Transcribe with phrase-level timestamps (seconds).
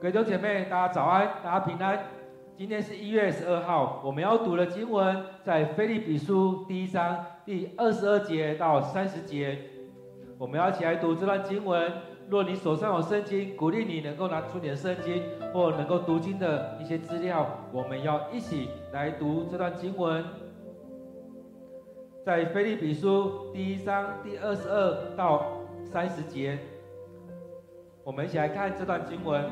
[0.00, 1.98] 各位弟兄姐妹，大家早安，大家平安。
[2.56, 9.58] 今天是一月十二号，我们要读的经文在腓立比书第一章第二十二节到三十节。
[10.38, 11.92] 我们要一起来读这段经文。
[12.28, 15.20] 若你手上有圣经，鼓励你能够拿出你的圣经
[15.52, 20.24] 或能够读经的一些资料，我们要一起来读这段经文。
[22.24, 25.44] 在腓立比书第一章第二十二到
[25.82, 26.56] 三十节，
[28.04, 29.44] 我们一起来看这段经文。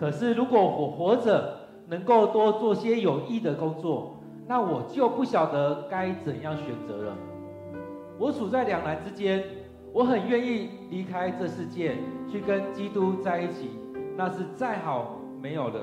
[0.00, 7.14] 可是，如果我活着能够多做些有益的工作，那我就不晓得该怎样选择了。
[8.18, 9.44] 我处在两难之间，
[9.92, 11.98] 我很愿意离开这世界，
[12.32, 13.72] 去跟基督在一起，
[14.16, 15.80] 那是再好没有了。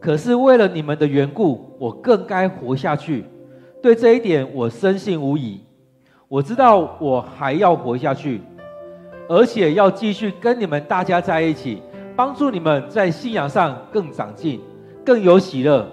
[0.00, 3.26] 可是为了你们的缘故，我更该活下去。
[3.82, 5.60] 对这一点，我深信无疑。
[6.28, 8.40] 我知道我还要活下去。
[9.28, 11.82] 而且要继续跟你们大家在一起，
[12.14, 14.60] 帮助你们在信仰上更长进，
[15.04, 15.86] 更有喜乐。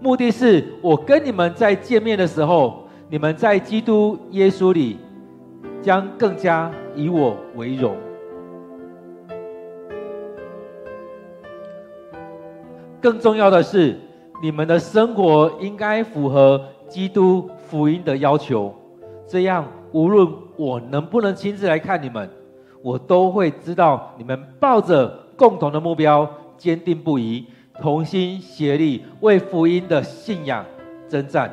[0.00, 4.98] 目的是我跟你们在见面的时候，你们在基督耶稣里
[5.82, 7.96] 将更加以我为荣。
[13.00, 13.98] 更重要的是，
[14.42, 18.74] 你们的生活应该符合基督福音的要求，
[19.26, 20.26] 这样无论
[20.56, 22.28] 我能不能亲自来看你们。
[22.86, 27.44] 我都会知道你们抱着共同的目标，坚定不移，
[27.80, 30.64] 同心协力为福音的信仰
[31.08, 31.50] 征战，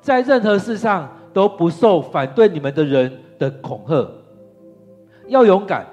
[0.00, 4.10] 在任何事上都不受反对你们的人的恐吓。
[5.28, 5.86] 要勇敢，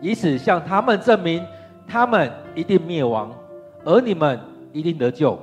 [0.00, 1.44] 以此向他们证明，
[1.84, 3.34] 他们一定灭亡，
[3.84, 4.38] 而你们
[4.72, 5.36] 一定得救，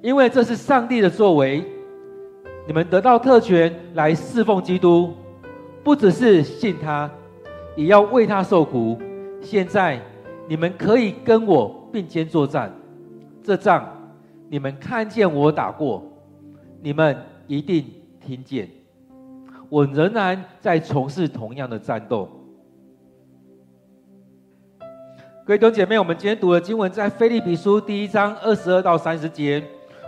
[0.00, 1.62] 因为这是上帝的作为。
[2.66, 5.12] 你们得到特权来侍奉基督。
[5.82, 7.10] 不只是信他，
[7.74, 9.00] 也要为他受苦。
[9.40, 9.98] 现在
[10.46, 12.70] 你们可以跟我并肩作战，
[13.42, 13.88] 这仗
[14.48, 16.02] 你们看见我打过，
[16.82, 17.84] 你们一定
[18.20, 18.68] 听见。
[19.70, 22.28] 我仍然在从事同样的战斗。
[25.46, 29.62] 各位弟兄姐妹，我们今天读的经文在腓利比书第一章二十二到三十节。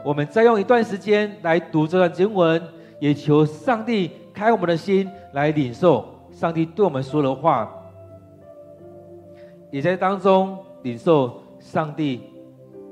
[0.04, 2.60] 我们再用一段时间来读这段经文，
[3.00, 4.10] 也求上帝。
[4.32, 7.70] 开我们的心来领受上帝对我们说的话，
[9.70, 12.22] 也在当中领受上帝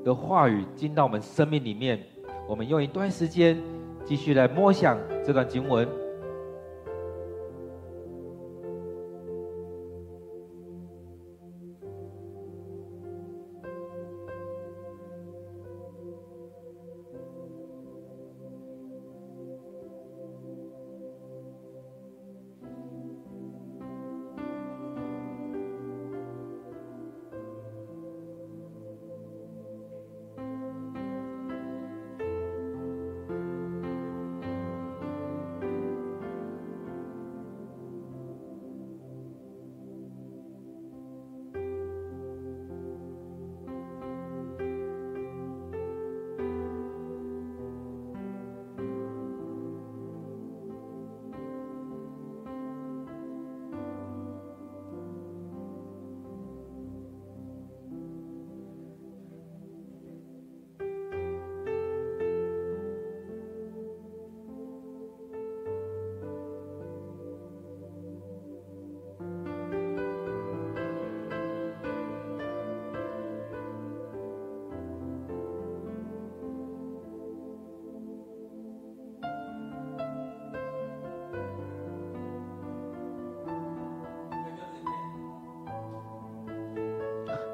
[0.03, 1.99] 的话语进到我们生命里面。
[2.47, 3.57] 我们用一段时间
[4.03, 5.87] 继续来默想这段经文。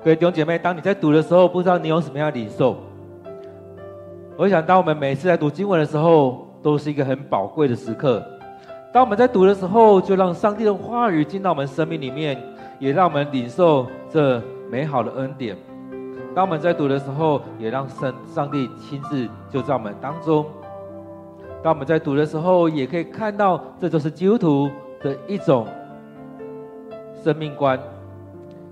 [0.07, 2.77] 各位弟兄姐妹，当你在读的时候，不知道你有什么样的领受？
[4.37, 8.23] 我想，当我们每次在读经文的时候，都是一个很宝贵的时刻。
[8.93, 12.41] 当我们在读的时候，就让上帝的话语进到我们生命里面，
[12.79, 15.57] 也让我们领受这美好的恩典。
[16.33, 20.45] 当我们在读的时候，也让上上帝亲自就在我们当中。
[21.61, 24.71] 当我们在读的时候，也可以看到，这就是基督徒
[25.01, 25.67] 的一种
[27.21, 27.77] 生命观。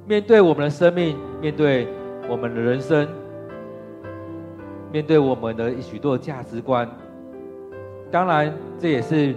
[0.08, 1.88] 面对我们的生命，面对
[2.30, 3.08] 我们的人生，
[4.92, 6.88] 面对我们的许多价值观，
[8.12, 9.34] 当然这也是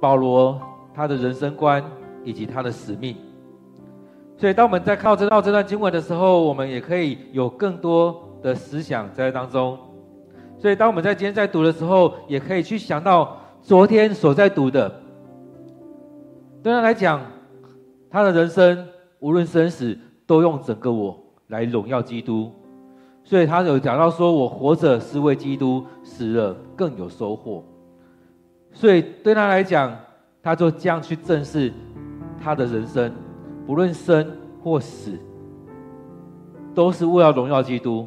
[0.00, 0.60] 保罗
[0.94, 1.82] 他的人生观
[2.22, 3.16] 以及他的使命。
[4.36, 9.76] 所以，当我们在靠这到这段经文的时候，我们也可以有更多的思想在当中。
[10.56, 14.88] 所以，当我们在今天在读的时候，也可以去想到昨天所在读的，
[16.62, 17.20] 对他来讲，
[18.10, 18.86] 他的人生
[19.20, 19.96] 无论生死，
[20.26, 21.18] 都用整个我
[21.48, 22.50] 来荣耀基督。
[23.24, 27.64] 所以他有讲到说：“我活着是为基督，死了更有收获。”
[28.72, 29.96] 所以对他来讲，
[30.42, 31.72] 他就这样去正视
[32.40, 33.12] 他的人生，
[33.66, 34.30] 不论生
[34.62, 35.18] 或死，
[36.74, 38.06] 都是为了荣耀基督。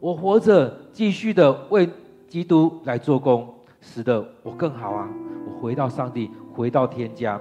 [0.00, 1.88] 我活着，继续的为
[2.26, 3.48] 基督来做工，
[3.80, 5.08] 死的我更好啊！
[5.46, 7.40] 我回到上帝，回到天家。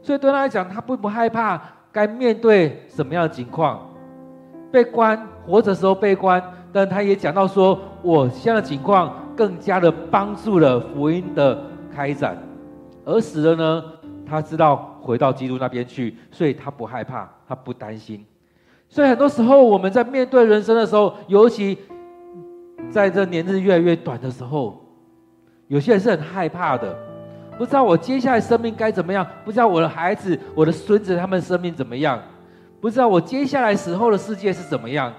[0.00, 1.60] 所以对他来讲，他并不害怕
[1.92, 3.86] 该面对什么样的情况。
[4.72, 6.42] 被关，活着时候被关，
[6.72, 11.60] 但他也讲到说，我现在的情况更加的帮助了福音的
[11.92, 12.38] 开展，
[13.04, 13.84] 而死了呢，
[14.24, 18.24] 他知道回到基督那边去，所以他不害怕，他不担心。
[18.88, 21.76] 所以很多时候我们在面对人生的时候，尤其
[22.90, 24.84] 在这年日越来越短的时候，
[25.66, 26.96] 有些人是很害怕的，
[27.60, 32.18] 不知道我接下来生命该怎么样，不知道我的孩子、我的孙子他们生命怎么样。
[32.80, 35.12] 不知道我接下来死后的世界是怎么样，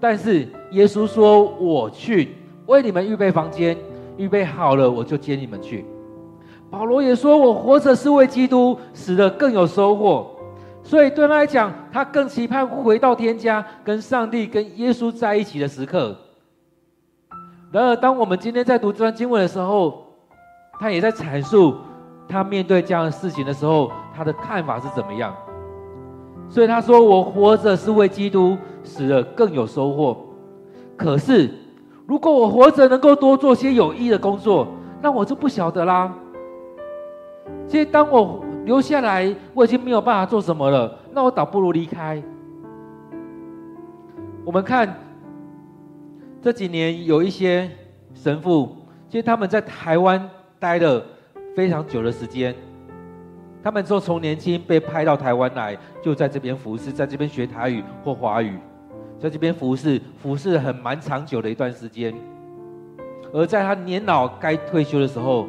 [0.00, 2.34] 但是耶稣说：“我去
[2.66, 3.76] 为你们预备房间，
[4.16, 5.84] 预备好了，我就接你们去。”
[6.68, 10.28] 保罗也说：“我活着是为基督，死了更有收获。”
[10.82, 16.16] 所以对他来讲，他更期盼回到天家，跟上帝、跟耶稣在一起的时刻。
[17.70, 20.03] 然而，当我们今天在读这段经文的时候，
[20.78, 21.76] 他也在阐述
[22.28, 25.34] 他面对这样的事情的时候，他的看法是怎么样。
[26.48, 30.16] 所以他说：“我活着是为基督，死了更有收获。
[30.96, 31.50] 可是，
[32.06, 34.68] 如果我活着能够多做些有益的工作，
[35.00, 36.12] 那我就不晓得啦。
[37.66, 42.22] 其实，当我留下来，我已经没有办法做什么了，那我倒不如离开。
[44.44, 44.94] 我们看
[46.42, 47.70] 这几年有一些
[48.12, 48.76] 神父，
[49.08, 50.28] 其实他们在台湾
[50.64, 51.04] 待了
[51.54, 52.54] 非常久的时间。”
[53.62, 58.58] 他们说，从年轻被派到台湾来，就在这边服侍，在这边学台语或华语，
[59.18, 62.14] 在这边服侍，服侍很蛮长久的一段时间。
[63.32, 65.46] 而在他年老该退休的时候，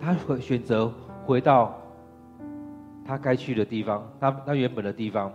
[0.00, 0.92] 他会选择
[1.24, 1.76] 回到
[3.04, 5.32] 他该去的地方，他他原本的地方，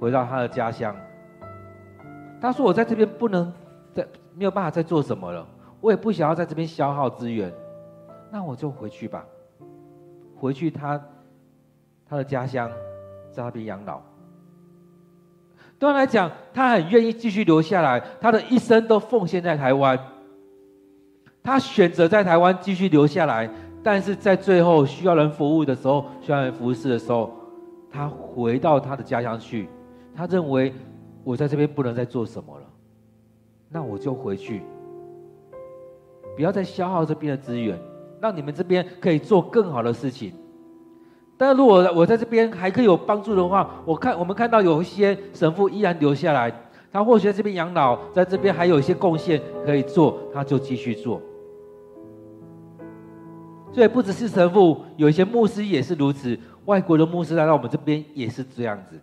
[0.00, 0.94] 回到他的家乡。
[2.40, 3.52] 他说：“我在这边不能
[3.92, 5.46] 再没有办法再做什么了，
[5.80, 7.52] 我也不想要在这边消耗资源，
[8.30, 9.26] 那我就回去吧，
[10.36, 11.00] 回去他。”
[12.10, 12.70] 他的家乡
[13.30, 14.00] 在那边养老，
[15.78, 19.98] 对他来讲，他很愿意继续留下来，他的一生都奉献在台湾。
[21.42, 23.46] 他选择在台湾继续留下来，
[23.82, 27.30] 但是在最后需要人服务的时候，需要人服侍的时候，
[27.90, 29.68] 他回到他的家乡去。
[30.14, 30.72] 他认为
[31.24, 32.66] 我在这边不能再做什么了，
[33.68, 34.62] 那我就回去，
[36.34, 37.78] 不要再消耗这边的资源，
[38.20, 40.32] 让你们这边可以做更好的事情。
[41.36, 46.52] 但如果我在这边还可以有帮助的话，我看我们看到有一些神父依然留下来，
[46.90, 51.22] 他或许在这边养老，在这边还有一些贡献可以做，他就继续做。
[53.70, 56.36] 所以不只是神父，有一些牧师也是如此。
[56.64, 58.98] 外国的牧师来到我们这边也是这样子。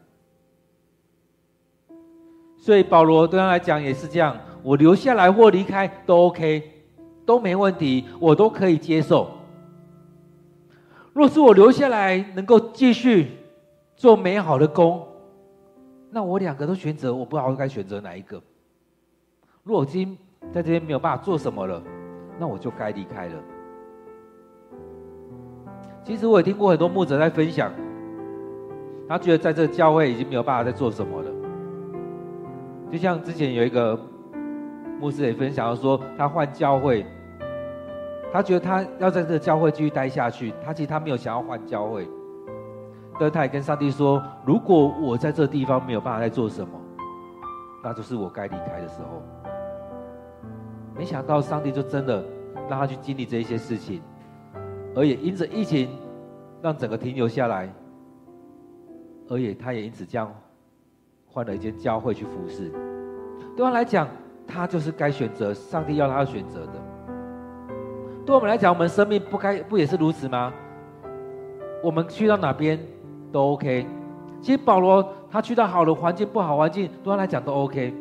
[2.57, 6.74] 所以保罗对他来讲也是这样，我留下来或离开都 OK，
[7.25, 9.31] 都没问题，我都可以接受。
[11.13, 13.31] 若是我留下来能够继续
[13.95, 15.01] 做美好的工，
[16.11, 18.41] 那我两个都选择，我不知道该选择哪一个。
[19.63, 20.17] 若我今
[20.51, 21.81] 在这边没有办法做什么了，
[22.37, 23.33] 那我就该离开了。
[26.03, 27.71] 其实我也听过很多牧者在分享，
[29.09, 31.31] 他觉得在这个教会已经没有办法再做什么了。
[32.91, 33.99] 就像之前有一个
[34.99, 37.05] 牧师也分享说，他换教会。
[38.35, 42.05] 他觉得他要在这个教会继续待下去，他其实他没有想要换教会，
[43.17, 46.77] 但他也跟上帝说：“如果我在这地方没有办法再做什么，
[47.81, 49.23] 那就是我该离开的时候。”
[50.93, 52.25] 没想到上帝就真的
[52.69, 54.01] 让他去经历这一些事情，
[54.93, 55.97] 而也因着疫情
[56.61, 57.73] 让整个停留下来，
[59.29, 60.29] 而也他也因此这样
[61.25, 62.69] 换了一间教会去服侍。
[63.55, 64.09] 对他来讲，
[64.45, 66.84] 他就是该选择上帝要他选择的。
[68.25, 70.51] 对我们来讲，我们生命不该不也是如此吗？
[71.83, 72.79] 我们去到哪边
[73.31, 73.85] 都 OK。
[74.41, 77.93] 其实保罗他去到好的环境、不好环境，对他来讲都 OK。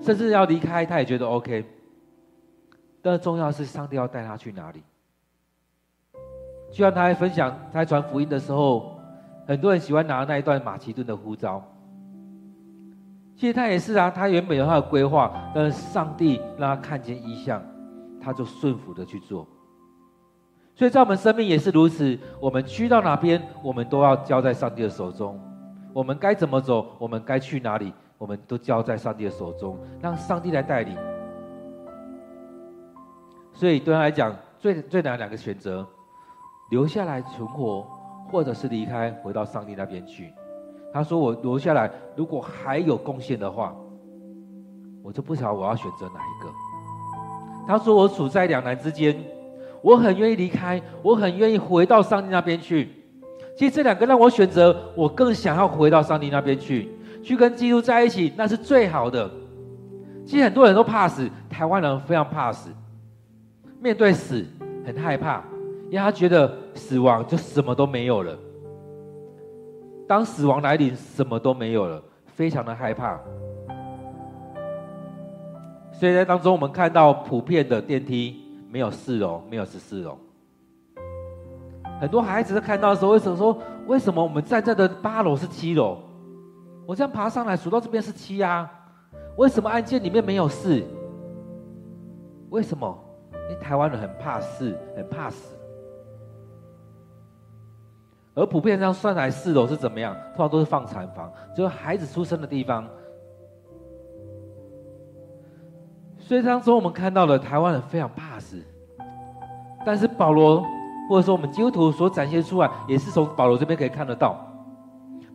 [0.00, 1.64] 甚至要离开，他也觉得 OK。
[3.02, 4.82] 但重要是上帝要带他去哪里。
[6.70, 8.96] 就像他在分享他在传福音的时候，
[9.48, 11.60] 很多人喜欢拿那一段马其顿的呼召。
[13.36, 17.60] 其实他也是啊，他原本有他的规划，但是上帝让他看见异象。
[18.22, 19.46] 他就顺服的去做，
[20.74, 25.40] 所以在我们生命也是如此，我们去到哪边，我们都要交在上帝的手中。
[25.92, 30.96] 我们该怎么走，我们该去哪里，我们都交在上帝的手中，让上帝来带领。
[33.52, 35.86] 所以对他来讲，最最难两个选择：
[36.70, 37.86] 留下来存活，
[38.30, 40.32] 或者是离开，回到上帝那边去。
[40.92, 43.74] 他说：“我留下来，如果还有贡献的话，
[45.02, 46.50] 我就不晓得我要选择哪一个。”
[47.70, 49.16] 他说：“我处在两难之间，
[49.80, 52.88] 我很愿意离开，我很愿意回到上帝那边去。
[53.56, 56.88] 其实这两个让我选择，我更想要回到上帝那边去，
[57.22, 59.30] 去跟基督在一起，那是最好的。
[60.26, 62.70] 其实很多人都怕死，台湾人非常怕死，
[63.80, 64.44] 面对死
[64.84, 65.44] 很害怕，
[65.90, 68.36] 因为他觉得死亡就什么都没有了。
[70.08, 73.20] 当死亡来临，什么都没有了，非常的害怕。”
[76.00, 80.16] 所以在当中，我们看到普遍的电梯没有四楼，没有十四楼。
[82.00, 85.98] 很多孩子在看到的时候，为什么说，为什么我们站在的八楼是七楼？
[86.86, 88.66] 我这样爬上来数到这边是七啊？
[89.36, 90.82] 为什么按键里面没有四？
[92.48, 92.98] 为什么？
[93.34, 95.54] 因为台湾人很怕四，很怕死。
[98.34, 100.16] 而普遍上算来四楼是怎么样？
[100.34, 102.88] 通常都是放产房，就是孩子出生的地方。
[106.30, 108.56] 所以当中我们看到了台湾人非常怕死，
[109.84, 110.64] 但是保罗
[111.08, 114.38] 或者说我们基督徒所展现出来，也是从保罗这边可以看得到。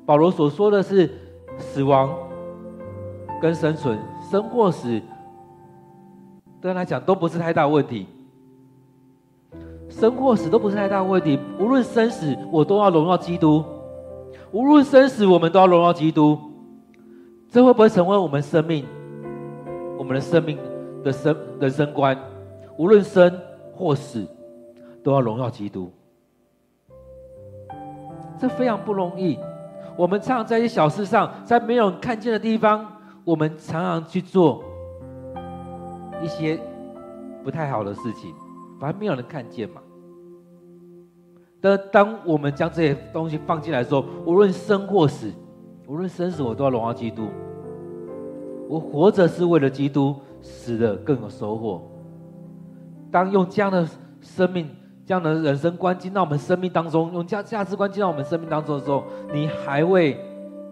[0.05, 1.13] 保罗所说的是
[1.57, 2.09] 死亡
[3.41, 3.99] 跟生存，
[4.31, 4.87] 生或死，
[6.61, 8.07] 对他来讲都不是太大问题。
[9.89, 13.61] 生或死都不是太大问题，无论生死，我都要荣耀基督。
[14.53, 16.39] 无论生死，我们都要荣耀基督。
[17.49, 18.85] 这会不会成为我们生命，
[19.97, 20.57] 我们的生命？
[21.05, 22.17] 的生人生观，
[22.77, 23.31] 无论生
[23.75, 24.27] 或死，
[25.03, 25.91] 都要荣耀基督。
[28.39, 29.37] 这非常不容易。
[29.95, 32.85] 我们常常在一些小事上，在没有人看见的地方，
[33.23, 34.63] 我们常常去做
[36.21, 36.59] 一些
[37.43, 38.33] 不太好的事情，
[38.79, 39.81] 反正没有人看见嘛。
[41.61, 45.31] 但当我们将这些东西放进来的时候，无论生或死，
[45.87, 47.29] 无论生死，我都要荣耀基督。
[48.67, 50.15] 我活着是为了基督。
[50.47, 51.81] 死的更有收获。
[53.11, 53.83] 当用这样的
[54.21, 54.69] 生命、
[55.03, 59.03] 这样的人生观进到我们生命当中，用价价值观进到我们生命当中的时候，
[59.33, 60.19] 你还会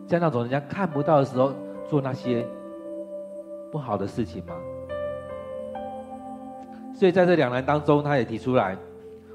[0.06, 1.52] 在那种人家看不到的时候
[1.90, 2.46] 做那些
[3.72, 4.54] 不好的事情吗？
[6.94, 8.78] 所以在这两难当中，他也提出来，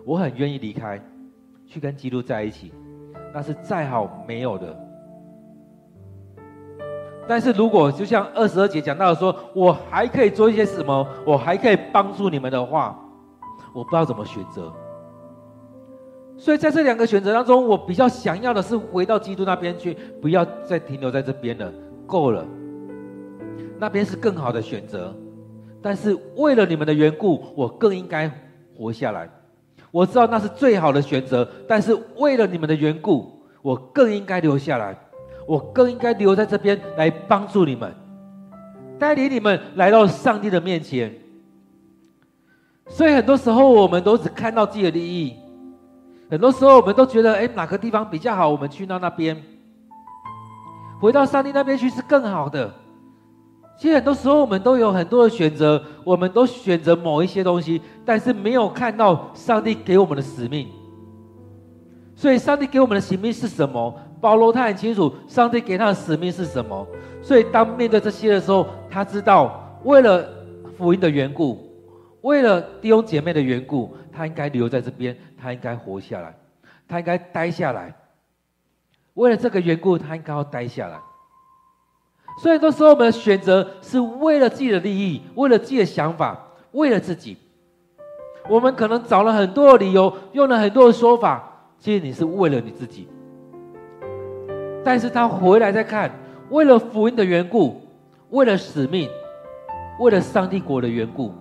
[0.04, 1.02] 我很愿意离开，
[1.66, 2.72] 去跟基督在一起，
[3.34, 4.88] 那是再好没有的。
[7.28, 12.99] 但是如果就像二十二节讲到的说，我还可以做一些什么，我还可以帮助你们的话，
[13.75, 14.73] 我不知道怎么选择。
[16.38, 19.92] 所以在这两个选择当中，我比较想要的是回到基督那边去，
[20.23, 21.70] 不要再停留在这边了，
[22.06, 22.47] 够了。
[23.78, 25.14] 那边是更好的选择。
[25.82, 28.30] 但是为了你们的缘故，我更应该
[28.76, 29.28] 活下来。
[29.90, 33.30] 我知道那是最好的选择，但是为了你们的缘故，
[33.62, 34.97] 我更应该留下来。
[35.49, 37.90] 我更应该留在这边来帮助你们，
[38.99, 41.11] 带领你们来到上帝的面前。
[42.87, 45.35] 所以很多时候我们都只看到自己的利益，
[46.31, 49.43] 很多时候我们都觉得，哎，哪个地方比较好，我们去到那边。
[51.00, 52.71] 回到上帝那边去是更好的。
[53.78, 60.69] 其实很多时候我们都有很多的选择，我们都选择某一些东西，但是没有看到上帝给我们的使命。
[62.14, 63.95] 所以，上帝给我们的使命是什么？
[64.20, 66.87] 保罗他很清楚，上帝给他的使命是什么。
[67.22, 70.28] 所以，当面对这些的时候，他知道，为了
[70.76, 71.58] 福音的缘故，
[72.22, 76.34] 为了弟兄姐妹的缘故，他应该留在这边，他应该活下来，
[76.88, 77.94] 他应该待下来。
[79.14, 80.98] 为了这个缘故，他应该要待下来。
[82.40, 86.38] 所以，很多时候我们的选择是为了自己的利益，为了自己的想法，
[86.72, 87.37] 为了自己。
[88.48, 91.44] 我们可能找了很多的理由，用了很多的说法。
[91.78, 93.08] 其实你是为了你自己，
[94.85, 96.11] 但是他回来再看，
[96.50, 97.80] 为了福音的缘故，
[98.30, 99.08] 为了使命，
[100.00, 101.32] 为了上帝国的缘故，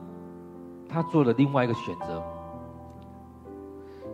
[0.90, 2.22] 他做了另外一个选择。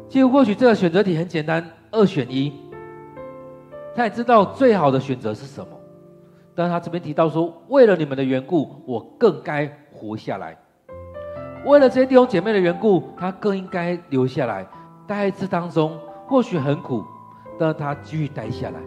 [0.09, 2.53] 其实或许这个选择题很简单，二选一。
[3.95, 5.67] 他也知道最好的选择是什么，
[6.53, 10.55] 但他这边提到说，为了你们的缘故，我更该活下来；
[11.65, 14.67] 为了这些弟兄姐妹的缘故，他更应该留下来，
[15.07, 15.97] 待在这当中。
[16.25, 17.03] 或许很苦，
[17.59, 18.79] 但他继续待下来。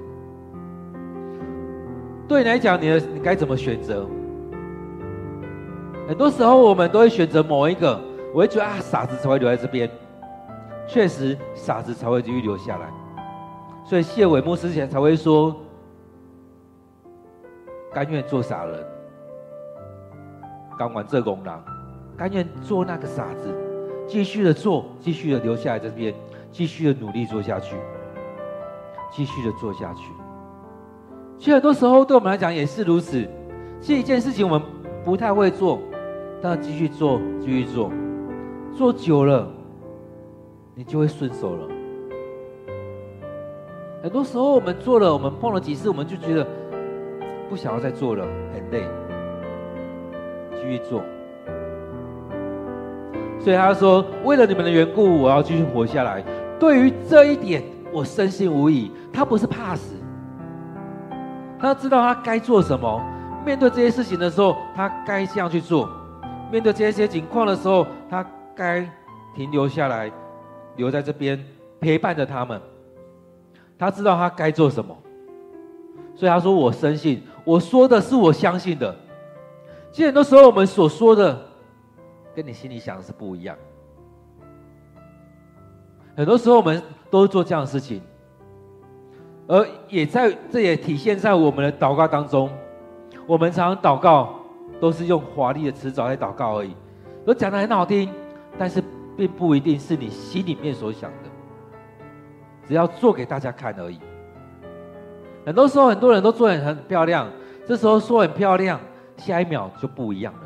[2.29, 4.07] 对你来讲，你的你该怎么选择？
[6.09, 8.01] 很多时候我们都会选择某一个，
[8.33, 9.91] 我会觉得啊，傻子才会留在这边。
[10.89, 12.89] 确实傻子才会继续留下来。
[13.85, 15.55] 所以谢伟牧师前才会说，
[17.93, 18.85] 甘愿做傻人，
[20.79, 21.55] 甘愿做憨人，
[22.17, 23.55] 甘愿做那个傻子，
[24.07, 26.15] 继续的做，继续的留下来这边，
[26.51, 27.77] 继续的努力做下去，
[29.11, 30.13] 继续的做下去。
[31.39, 33.25] 其实很多时候对我们来讲也是如此。
[33.81, 34.61] 其实一件事情我们
[35.05, 35.79] 不太会做，
[36.43, 37.91] 但继续做，继续做，
[38.77, 39.49] 做久了，
[40.75, 41.69] 你就会顺手了。
[44.03, 46.47] 很多时候我们做了，我们碰了几次，我们就觉得
[47.51, 48.25] 不想要再做了，
[48.55, 48.85] 很累，
[50.53, 51.03] 继续做。
[53.39, 56.25] 所以他说：“为了你们的缘故，我要继续活下来。”
[56.59, 57.63] 对于这一点，
[57.93, 58.91] 我深信无疑。
[59.13, 59.96] 他不是怕死。
[61.59, 63.03] 他知道他该做什么，
[63.45, 65.89] 面对这些事情的时候，他该这样去做；
[66.53, 68.89] 面对这些情况的时候，他该
[69.35, 70.11] 停留下来，
[70.77, 71.43] 留在这边
[71.81, 72.61] 陪伴着他们。
[73.79, 74.97] 他知道他该做什么，
[76.15, 78.95] 所以他说：“我深信，我说的是我相信的。”
[79.93, 81.39] 其实很多时候我们所说的，
[82.35, 83.57] 跟你心里想的是不一样。
[86.17, 88.01] 很多时候我们都是做这样的事情。
[89.49, 92.51] 而也在，这也体现在我们的祷告当中。
[93.27, 94.35] 我们常常祷告
[94.81, 96.75] 都是用华丽的辞藻来祷告而已，
[97.25, 98.09] 都讲的很好听，
[98.57, 98.83] 但是
[99.17, 101.31] 并不一定是你心里面所想的。
[102.67, 103.99] 只要做给大家看而已。
[105.45, 107.29] 很多时候，很多人都做得很漂亮，
[107.67, 108.81] 这时候说很漂亮，
[109.17, 110.41] 下一秒就不一样了。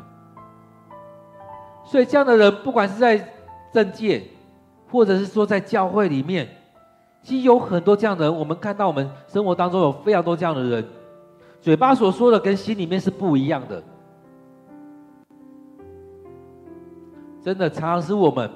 [1.83, 3.33] 所以，这样的人，不管是在
[3.71, 4.23] 政界，
[4.91, 6.47] 或者是说在教会里面。
[7.21, 10.83] 其实有很多这样的人，我们看到我们生活当中有非常多这样的人，
[11.61, 13.83] 嘴巴所说的跟心里面是不一样的。
[17.43, 18.49] 真的，常常是我们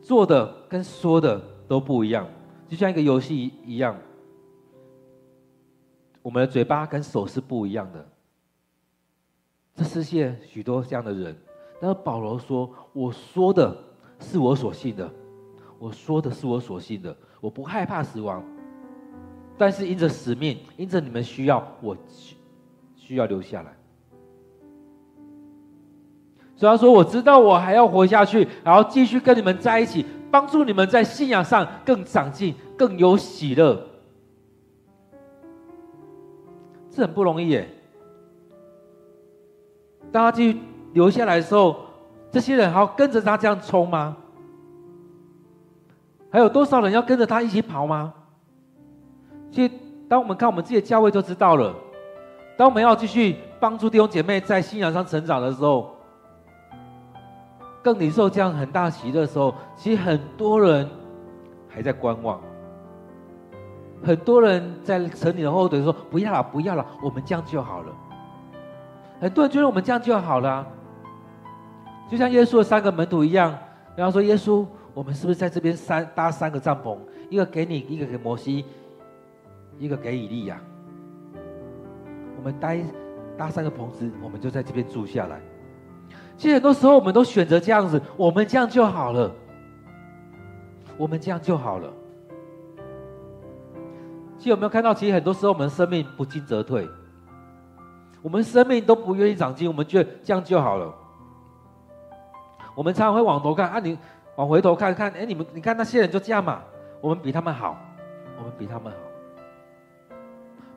[0.00, 2.26] 做的跟说的都不一样，
[2.68, 3.96] 就像一个游戏一样，
[6.22, 8.08] 我们的嘴巴跟手是不一样的。
[9.74, 11.36] 这世界许多这样的人，
[11.80, 13.76] 但是保罗说：“我说的
[14.20, 15.10] 是我所信的，
[15.78, 18.42] 我说的是我所信的。”我不害怕死亡，
[19.56, 22.36] 但是因着使命，因着你们需要，我需
[22.96, 23.72] 需要留下来。
[26.54, 33.86] 所以他说：“我知道我还要活下去，然后继续跟你们在一起，帮助你们在信仰上更长进，更有喜乐。”
[36.92, 37.66] 这很不容易耶。
[40.12, 40.58] 当他继续
[40.92, 41.76] 留下来的时候，
[42.30, 44.16] 这些人还要跟着他这样冲吗？
[46.32, 48.14] 还有多少人要跟着他一起跑吗？
[49.50, 49.74] 其实，
[50.08, 51.74] 当我们看我们自己的教会就知道了。
[52.56, 55.90] 当我们要继续帮助弟兄姐妹在信仰上成长的时候，
[57.82, 60.88] 更领受这样很大喜乐的时候，其实很多人
[61.68, 62.40] 还在观望。
[64.04, 67.92] 很多人在扯你的后腿说：“不要了，不要了，我们这样就好了。”
[69.20, 70.64] 很多人觉得我们这样就好了，
[72.08, 73.52] 就像耶稣的三个门徒一样，
[73.96, 76.98] 然后说：“耶稣。”我们是不是在这边三搭三个帐篷？
[77.28, 78.64] 一个给你，一个给摩西，
[79.78, 80.60] 一个给以利亚。
[82.36, 82.74] 我们搭
[83.38, 85.40] 搭三个棚子，我们就在这边住下来。
[86.36, 89.32] 其实很多时候，我们都选择这样子，我们这样就好了。
[90.96, 91.92] 我们这样就好了。
[94.38, 94.92] 其实有没有看到？
[94.92, 96.88] 其实很多时候，我们生命不进则退。
[98.22, 100.92] 我们生命都不愿意长进，我们觉得这样就好了。
[102.74, 103.96] 我们常常会往头看啊，你。
[104.40, 106.62] 往回头看看，哎，你们，你看那些人就这样嘛？
[107.02, 107.76] 我们比他们好，
[108.38, 108.98] 我们比他们好。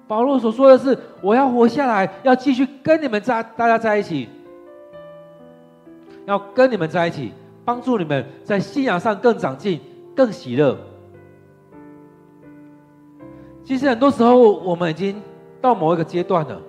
[0.05, 4.27] 保罗所说的是：我要活下来，要继续跟你们在大家在一起，
[6.25, 7.31] 要跟你们在一起，
[7.63, 9.79] 帮助你们在信仰上更长进、
[10.13, 10.77] 更喜乐。
[13.63, 15.21] 其实很多时候，我们已经
[15.61, 16.61] 到某一个阶段了，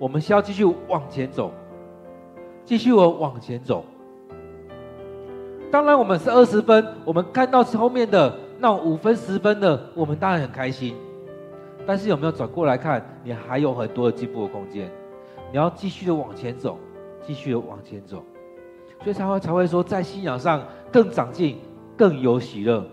[0.00, 1.52] 我们需要继续往前走，
[2.64, 3.84] 继续往往前走。
[5.70, 10.96] 当然，我们是二十分，我们看到后面的那五分、十分的，我们当然很开心。
[11.86, 14.90] 但是有没有转过来看，你还有很多的进步的空间，
[15.50, 16.78] 你要继续的往前走，
[17.22, 18.22] 继续的往前走，
[19.02, 21.58] 所以才会才会说，在信仰上更长进，
[21.96, 22.84] 更有喜乐。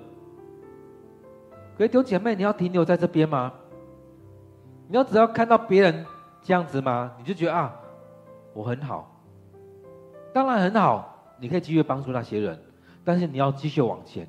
[1.78, 3.52] 可是弟兄姐妹，你要停留在这边吗？
[4.88, 6.06] 你要只要看到别人
[6.42, 7.12] 这样子吗？
[7.18, 7.76] 你就觉得啊，
[8.54, 9.20] 我很好，
[10.32, 12.58] 当然很好，你可以继续帮助那些人。
[13.08, 14.28] 但是你要继续往前。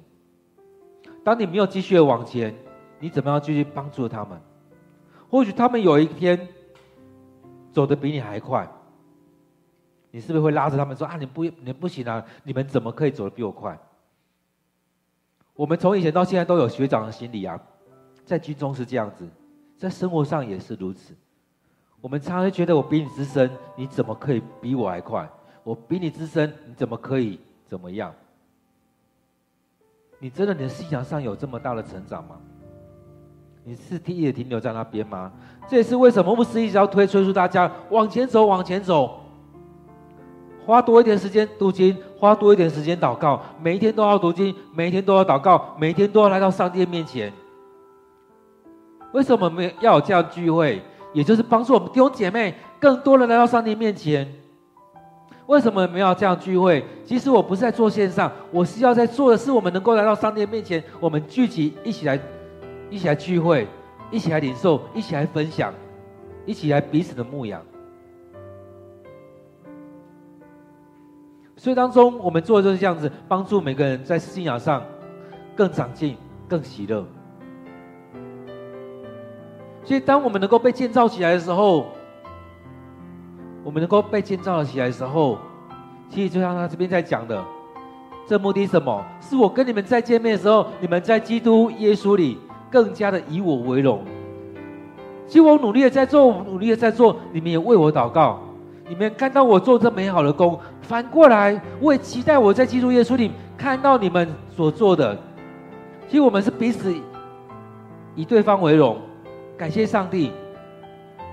[1.25, 2.55] 当你没有继续往前，
[3.01, 4.41] 你怎么样继续帮助他们？
[5.29, 6.47] 或许他们有一天
[7.73, 8.71] 走得比你还快，
[10.13, 12.25] 你是不是会拉着他们说：“啊，你不，你不行啊！
[12.45, 13.77] 你们怎么可以走得比我快？”
[15.55, 17.61] 我们从以前到现在都有学长的心理啊，
[18.25, 19.29] 在军中是这样子，
[19.77, 21.17] 在生活上也是如此。
[22.01, 25.29] 我们常常会觉得我比你资深，你怎么可以比我还快？
[25.65, 28.15] 我比你资深，你怎么可以怎么样？
[30.19, 32.37] 你真的你的信仰上有这么大的成长吗？
[33.65, 35.31] 你是第一直停留在那边吗？
[35.69, 39.21] 这也是为什么牧师一直要推催促大家往前走，往前走，
[40.65, 47.33] 花多一点时间读经，花多一点时间祷告，每一天都要读经，每一天都要祷告，每一天都要来到上帝面前。
[49.13, 50.83] 为什么我们要有这样聚会？
[51.15, 54.31] 也就是帮助我们弟兄姐妹更多人来到上帝面前。
[55.49, 56.85] 为什么我们要这样聚会？
[57.07, 62.21] 其实我不是在做线上，我是要在做的是我们能够来到上帝面前，我们聚集一起来，
[62.91, 63.67] 一起来聚会，
[64.11, 65.73] 一起来领受，一起来分享，
[66.45, 67.63] 一起来彼此的牧养。
[71.57, 74.83] 所以当中我们做的就是这样子，帮助每个人在信仰上
[75.57, 76.15] 更长进、
[76.47, 77.03] 更喜乐。
[79.83, 81.87] 所以当我们能够被建造起来的时候，
[83.69, 85.37] 我们能够被建造了起来的时候，
[86.09, 87.45] 其实就像他这边在讲的，
[88.27, 89.05] 这目的什么？
[89.21, 92.39] 是我跟你们再见面的时候，你们在基督耶稣里
[92.71, 94.03] 更加的以我为荣。
[95.27, 98.41] 其实我努力的在做，努力的在做，你们也为我祷告。
[98.89, 105.15] 你们看到我做这美好的工，反过来我也期待我在基督耶稣里看到你们所做的。
[106.09, 106.91] 其实我们是彼此
[108.15, 108.97] 以对方为荣，
[109.59, 110.33] 感谢上帝。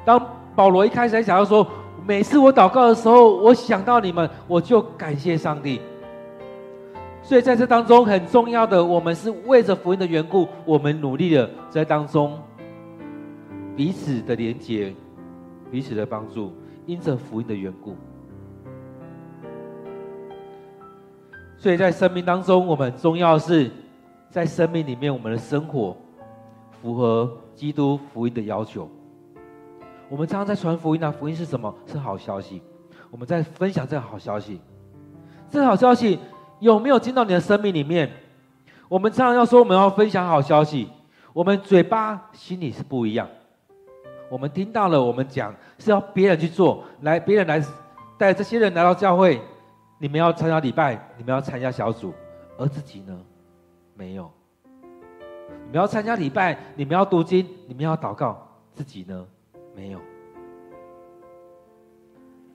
[0.03, 0.21] 当
[0.53, 1.65] 保罗一开始还想要说。
[2.07, 5.81] 每次我祷告的时候，我想到你们，我就感谢上帝。
[7.23, 12.39] 所以在这当中很重要的，我们是为着福音的缘故，我们努力的在当中
[13.75, 14.93] 彼此的连结，
[15.71, 16.53] 彼此的帮助，
[16.85, 17.95] 因着福音的缘故。
[21.57, 23.71] 所以在生命当中，我们很重要的是
[24.29, 25.97] 在生命里面，我们的生活
[26.79, 28.87] 符合基督福音的要求。
[30.09, 31.73] 我们常常在传福音啊，福音是什么？
[31.85, 32.61] 是好消息。
[33.11, 34.59] 我们在分享这个好消息，
[35.49, 36.19] 这个好消息
[36.59, 38.11] 有没有进到你的生命里面？
[38.87, 40.89] 我们常常要说我们要分享好消息，
[41.33, 43.27] 我们嘴巴心里是不一样。
[44.29, 47.63] 我们听到了，我们讲是要别人去做，来别人来
[48.17, 49.41] 带这些人来到教会，
[49.97, 52.13] 你们要参加礼拜，你们要参加小组，
[52.57, 53.17] 而自己呢，
[53.95, 54.29] 没有。
[55.47, 59.25] 你们要参加礼拜，你们要读经，你们要祷告，自己呢？
[59.75, 59.99] 没有。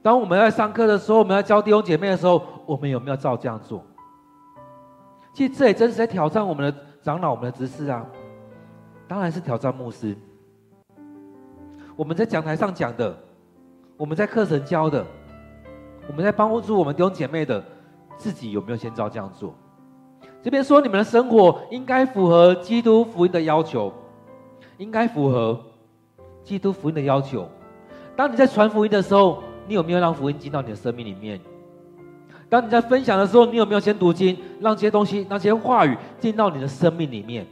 [0.03, 3.85] 当我们在上课的时候，我们要教弟兄姐妹的时候，我们有没有照这样做？
[5.35, 8.07] 其实这也真是在挑战我们的长老、我们的执事啊。
[9.07, 10.17] 当然是挑战牧师。
[11.97, 13.15] 我们在讲台上讲的，
[13.99, 15.05] 我们在课程教的，
[16.09, 17.63] 我们在帮助我们弟兄姐妹的，
[18.17, 19.55] 自己有没有先照这样做？
[20.43, 23.93] 这边说你们的生活应该符合基督福音的要求，
[24.79, 25.61] 应该符合。
[26.51, 27.49] 基督福音的要求，
[28.17, 31.41] 当你在传福音的时候，你有没有让福音进到你的生命里面？
[32.49, 37.47] 当你在分享的时候，你有没有先读经，让这些东西、让这些话语进到你的生命里面？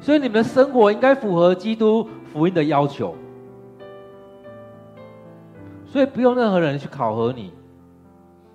[0.00, 3.16] 所以你们的生活应该符合基督福音的要求，
[5.84, 7.52] 所以不用任何人去考核你，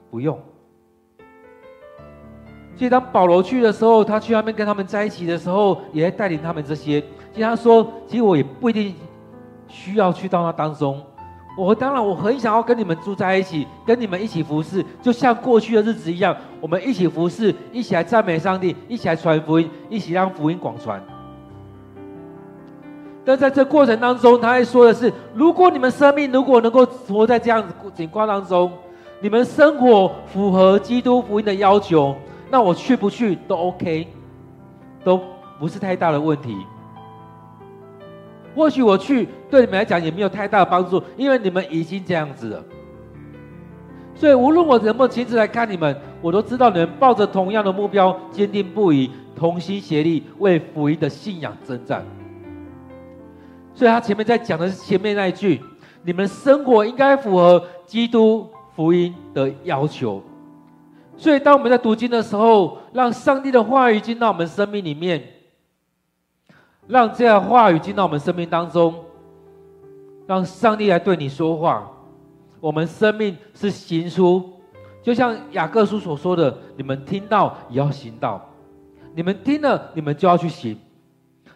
[0.09, 0.39] 不用。
[2.77, 7.03] 所以当保罗去的时候，他去那边跟他们在一起的时候，也在带领他们这些。
[7.33, 8.93] 其实他说：“其实我也不一定
[9.67, 11.01] 需要去到那当中。
[11.57, 21.01] 我当然我很想要跟你们住在一起，跟你们一起服侍，就像过去的日子一样，我们一起服侍，一起来赞美上帝，一起来传福音，一起让福音广传。
[23.25, 28.71] 但在这过程当中，他还说的是：如果你们生命如果能够活在这样子景况当中，
[29.21, 32.15] 你们生活符合基督福音的要求，
[32.51, 34.07] 那我去不去都 OK，
[35.03, 35.19] 都
[35.59, 36.57] 不是太大的问题。”
[38.55, 42.63] 或许我去对你们来讲也没有太大的帮助，因为你们已经这样子了。
[44.15, 52.05] 所以无论我能不能亲自来看你们，我都知道你们抱着同样的目标，坚定不移，同心协力，为福音的信仰征战。
[53.73, 55.59] 所以他前面在讲的是前面那一句：
[56.03, 60.21] 你们生活应该符合基督福音的要求。
[61.17, 65.21] 所以当我们在读经的时候，让上帝的话语进到我们生命里面。
[66.87, 68.93] 让这样话语进到我们生命当中，
[70.27, 71.89] 让上帝来对你说话。
[72.59, 74.51] 我们生命是行出，
[75.01, 78.41] 就像雅各书所说的：“你们听到也要行道，
[79.13, 80.77] 你们听了，你们就要去行。”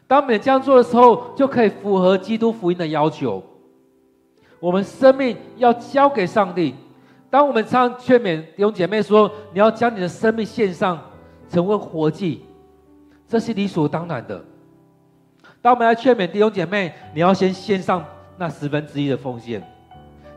[0.08, 3.44] 当我们这样做的时候，就可以符合基督福音的要求。
[4.60, 6.74] 我们生命要交给上帝，
[7.30, 11.00] 当我们常劝勉弟兄姐妹说，你要将你的生命献上，
[11.50, 12.42] 成为活祭，
[13.28, 14.44] 这是理所当然的。
[15.68, 18.02] 当我们来劝勉弟兄姐妹，你要先献上
[18.38, 19.62] 那十分之一的奉献，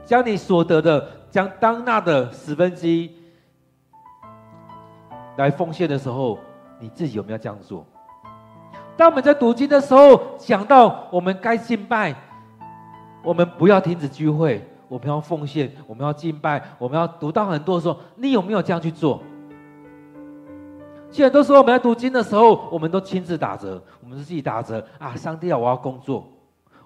[0.04, 3.08] 将你所得的，将当纳的十分之一
[5.36, 6.36] 来奉献的时候，
[6.80, 7.86] 你自己有没有这样做？
[8.96, 12.12] 当我们在读经的时候，讲到我们该敬拜，
[13.22, 19.22] 我们不要停止聚会，我们要奉献，我们要敬拜，我们要读到很多的时候，你有没有这样去做？
[21.10, 25.16] 既然都说我们在读经的时候，我们都亲自打折，我们自己打折啊！
[25.16, 26.24] 上帝啊，我要工作，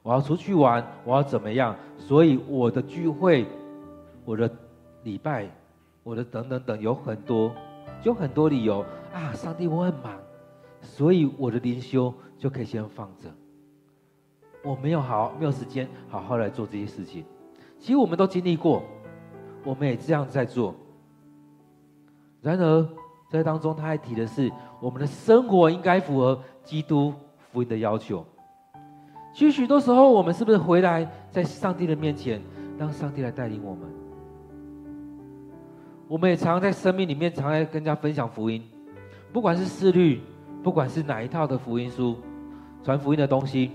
[0.02, 1.76] 我要出去玩，我要怎么样？
[1.98, 3.46] 所以我的聚会，
[4.24, 4.50] 我的
[5.02, 5.46] 礼拜，
[6.02, 7.52] 我的等等等，有很多，
[8.00, 9.32] 就很多理由啊！
[9.34, 10.18] 上帝，我很忙。
[10.80, 13.28] 所以我的灵修就可以先放着，
[14.62, 17.24] 我没有好没有时间好好来做这些事情。
[17.78, 18.82] 其实我们都经历过，
[19.64, 20.74] 我们也这样在做。
[22.42, 22.88] 然而
[23.34, 27.12] 在当中，他还提的是，我们的生活应该符合基督
[27.50, 28.24] 福音的要求。
[29.34, 32.40] 其实许多时候，我们是不是回来在上帝的面前，
[32.78, 33.88] 让上帝来带领我们？
[36.06, 38.62] 我们也常常在生命里面，常来跟人家分享福音，
[39.32, 40.20] 不管是思虑。
[40.62, 42.16] 不管是哪一套的福音书，
[42.82, 43.70] 传福音的东西，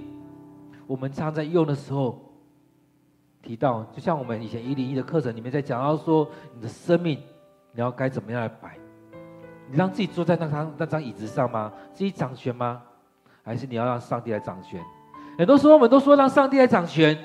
[0.88, 2.20] 我们常在用的时候
[3.44, 7.20] 提到，就像我们以前一零一的课程里面在讲到说，你的生命
[7.74, 8.76] 你要该怎么样来摆？
[9.70, 11.72] 你让自己坐在那张那张椅子上吗？
[11.94, 12.82] 自己掌权吗？
[13.44, 14.84] 还是你要让上帝来掌权？
[15.38, 17.18] 很多时候我们都说让上帝来掌权，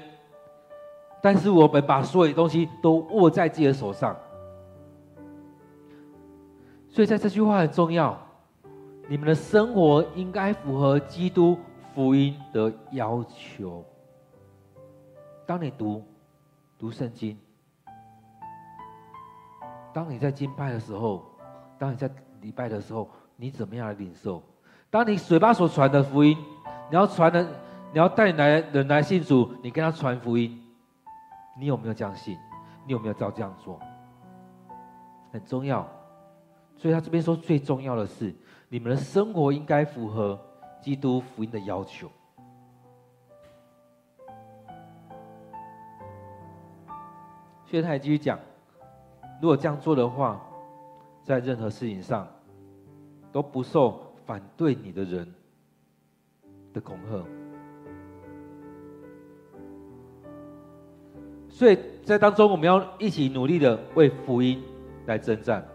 [1.22, 4.16] 但是我们把所有的东西都握在自己的手上，
[6.88, 8.16] 所以在这句话很重要。
[9.06, 11.58] 你们的生活应该符合基督
[11.94, 13.84] 福音的要求。
[15.44, 16.02] 当你读
[16.78, 17.38] 读圣经，
[19.92, 21.22] 当你在敬拜的时候，
[21.78, 22.10] 当你在
[22.44, 24.42] 礼拜的时候，你怎么样来领受？
[24.90, 26.36] 当你嘴巴所传的福音，
[26.90, 27.42] 你要传的，
[27.90, 30.62] 你要带来人来信主，你跟他传福音，
[31.58, 32.36] 你有没有这样信？
[32.86, 33.80] 你有没有照这样做？
[35.32, 35.88] 很重要。
[36.76, 38.34] 所以他这边说，最重要的是。
[38.68, 40.38] 你们的生活应该符合
[40.82, 42.10] 基督福音的要求。
[47.64, 48.38] 所以他还继续讲，
[49.40, 50.38] 如果这样做的话，
[51.24, 52.28] 在任何事情上
[53.32, 55.26] 都不受反对你的人
[56.72, 57.24] 的恐吓。
[61.48, 64.62] 所以在当中，我们要一起努力的为福音
[65.06, 65.66] 来征战，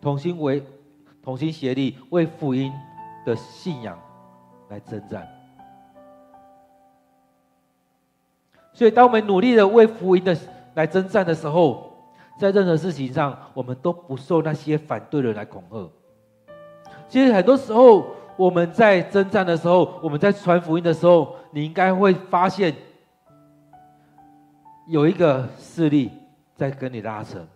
[0.00, 0.64] 同心为。
[1.22, 2.72] 同心协力为福音
[3.26, 4.00] 的信仰
[4.70, 5.28] 来征战。
[8.72, 10.34] 所以，当我们努力的为福音的
[10.72, 11.89] 来征战的时候，
[12.40, 15.90] 在任何事情上，我们都不受那些反对的人来恐吓。
[17.06, 22.74] 其实，很多时候我们在征战的时候，我们在传福音的时候，你应该会发现
[24.88, 26.10] 有一个势力
[26.56, 27.46] 在跟你拉扯，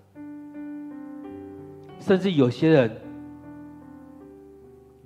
[1.99, 3.01] 甚至有些人。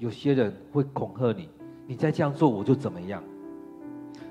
[0.01, 1.49] 有些人会恐吓你，
[1.85, 3.21] 你再这样做我就怎么样。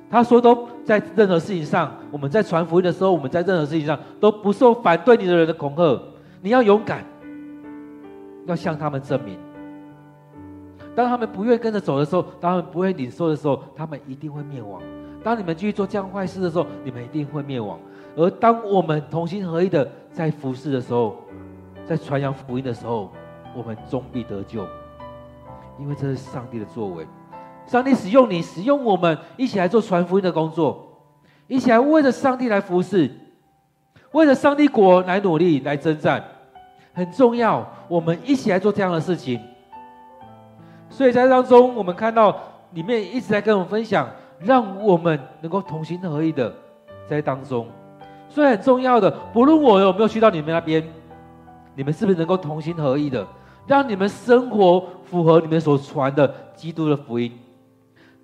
[0.09, 6.01] 他说都在任何事情上，我们在传福音的时候，我们在任何事情上都不受反对你的人的恐吓。
[6.41, 7.03] 你要勇敢，
[8.45, 9.37] 要向他们证明。
[10.95, 14.81] 当他们不愿跟着走的时候，当他们不愿领受的时候，他们一定会灭亡。
[15.23, 17.77] 当你们继续做这样坏事的时候，你们一定会灭亡。
[18.15, 21.17] 而当我们同心合一的在服侍的时候，
[21.85, 23.11] 在传扬福音的时候，
[23.55, 24.65] 我们终必得救。
[25.79, 27.05] 因为这是上帝的作为，
[27.67, 31.03] 上帝使用你，使用我们，一起来做传福音的工作，
[31.47, 33.11] 一起来为着上帝来服侍，
[34.13, 36.23] 为着上帝国来努力来征战，
[36.93, 37.67] 很重要。
[37.89, 39.39] 我们一起来做这样的事情。
[40.89, 42.35] 所以在当中，我们看到
[42.71, 46.53] 里面一直在跟我们分享，让我们能够同心合意的
[47.07, 47.67] 在当中。
[48.29, 50.81] 所以很重要的，不论我有没有去到你们那边，
[51.75, 53.27] 你们是不是能够同心合意的？
[53.65, 57.37] 让你们生活符合你们所传的基督的福音，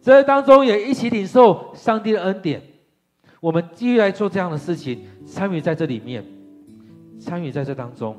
[0.03, 2.61] 在当中也一起领受上帝的恩典。
[3.39, 6.25] 我们继续来做这样的事情，参与在这里面，
[7.17, 8.13] 参与在这当中。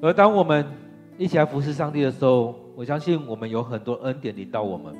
[0.00, 0.64] 而当我们
[1.18, 4.96] 一起来服侍上帝的时候，我相信我们有很多恩典领到我们，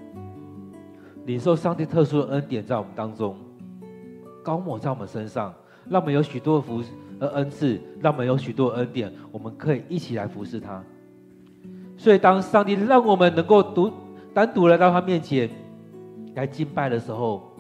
[1.25, 3.35] 领受上帝特殊的恩典在我们当中，
[4.43, 5.55] 高抹在我们身上。
[5.89, 6.83] 让我们有许多福
[7.19, 10.85] 和恩赐，让我们有许多恩典，我们可以一起来服侍他。
[12.03, 13.89] 所以，当上帝让我们能够独
[14.35, 15.49] 单独来到他面前
[16.35, 17.55] 来敬拜的时候，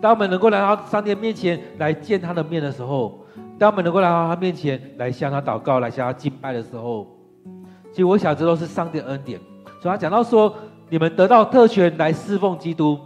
[0.00, 3.26] 当我们能够来到上帝面前来见他的面的时候，
[3.58, 7.08] 当我们能够来到他面前来向他祷告、来向他敬拜的时候，
[7.90, 9.40] 其实我想这都是上帝的恩典。
[9.82, 10.54] 所以他讲到说，
[10.88, 12.96] 你们得到特权来侍奉基督，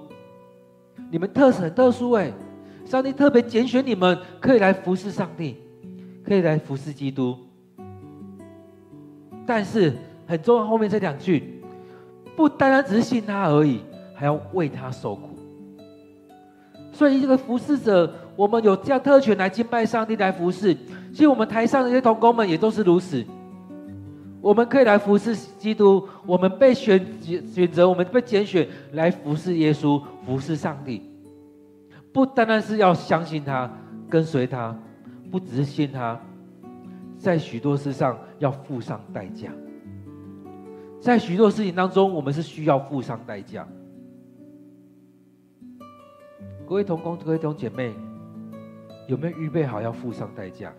[1.11, 2.35] 你们特很特殊诶，
[2.85, 5.57] 上帝特别拣选你们，可以来服侍上帝，
[6.23, 7.35] 可以来服侍基督。
[9.47, 9.95] 但是
[10.33, 11.63] 很重要，后面这两句，
[12.35, 13.83] 不单单只是信他而已，
[14.15, 15.29] 还要为他受苦。
[16.91, 20.75] 所以，这个服侍者，我们有这样特权来敬拜上帝，来服侍。
[21.13, 23.23] 其实，我们台上的一些同工们也都是如此。
[24.41, 31.03] 我们可以来服侍基督，我们被选选择，我们被拣选来服侍耶稣，服侍上帝。
[32.11, 33.71] 不单单是要相信他，
[34.09, 34.75] 跟随他，
[35.31, 36.19] 不只是信他，
[37.19, 39.51] 在许多事上要付上代价。
[41.03, 43.67] 在许多事情当中，我们是需要付上代价。
[46.65, 47.93] 各位同工、各位同姐妹，
[49.09, 50.73] 有没有预备好要付上代价？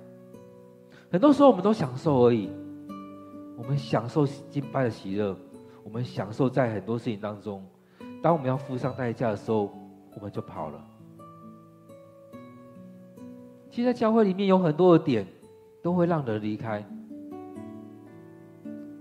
[1.12, 2.50] 很多时候我们都享受而已，
[3.58, 5.38] 我们享受敬拜的喜乐，
[5.84, 7.62] 我们享受在很多事情当中。
[8.22, 9.70] 当我们要付上代价的时候，
[10.16, 10.82] 我们就跑了。
[13.70, 15.28] 其实，在教会里面有很多的点
[15.82, 16.82] 都会让人离开。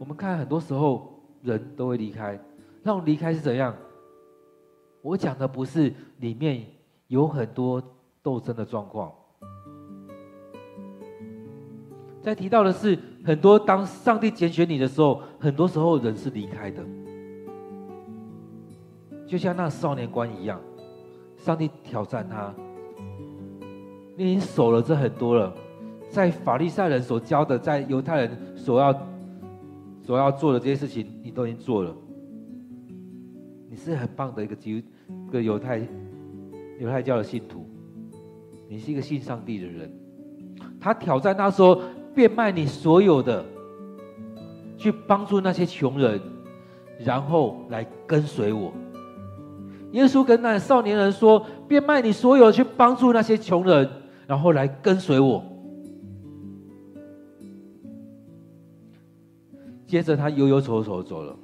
[0.00, 1.11] 我们看很多时候
[1.42, 2.38] 人都会离开，
[2.82, 3.74] 那种离开是怎样？
[5.02, 6.64] 我讲的不是里面。
[7.08, 7.82] 有很多
[8.22, 9.12] 斗争的状况。
[12.22, 16.82] 在提到的是，很多当上帝拣选你的时候，很多时候人是离开的，
[19.26, 20.58] 就像那少年官一样，
[21.36, 22.54] 上帝挑战他，
[24.16, 25.52] 你已经守了这很多了，
[26.08, 28.90] 在法利赛人所教的，在犹太人所要
[30.02, 31.94] 所要做的这些事情，你都已经做了，
[33.70, 34.86] 你是很棒的一个基督，
[35.28, 35.80] 一个犹太。
[36.80, 37.64] 犹太教的信徒，
[38.68, 39.88] 你是一个信上帝的人。
[40.80, 41.80] 他挑战他说
[42.12, 43.44] ：“变卖你所有的，
[44.76, 46.20] 去帮助那些穷人，
[46.98, 48.72] 然后来跟随我。”
[49.92, 53.88] 耶稣跟那少年人说：“变卖你所有，去帮助那些穷人，
[54.26, 55.44] 然后来跟随我。”
[59.92, 61.36] 接着他忧忧愁愁走了。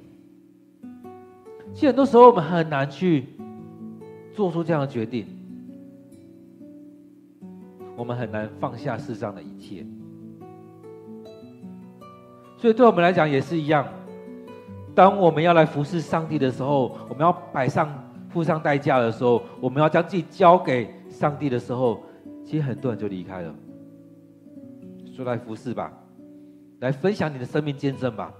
[1.71, 3.27] 其实很多时候我们很难去。
[4.33, 5.27] 做出这样的决定，
[7.95, 9.85] 我们很难放下世上的一切。
[12.57, 13.85] 所以，对我们来讲也是一样。
[14.95, 17.93] 当我们要来服侍上帝的时候，我们要摆上、
[18.29, 22.01] 付上代价的时候，我们要将自己交给上帝的时候，
[22.45, 23.53] 其实很多人就离开了。
[25.13, 25.91] 说来服侍吧，
[26.79, 28.33] 来分享你的生命见证吧，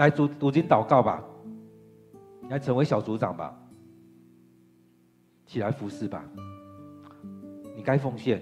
[0.00, 1.22] 来读读经祷告吧，
[2.48, 3.54] 来成为小组长吧。
[5.44, 6.24] 起来服侍吧，
[7.76, 8.40] 你该奉献，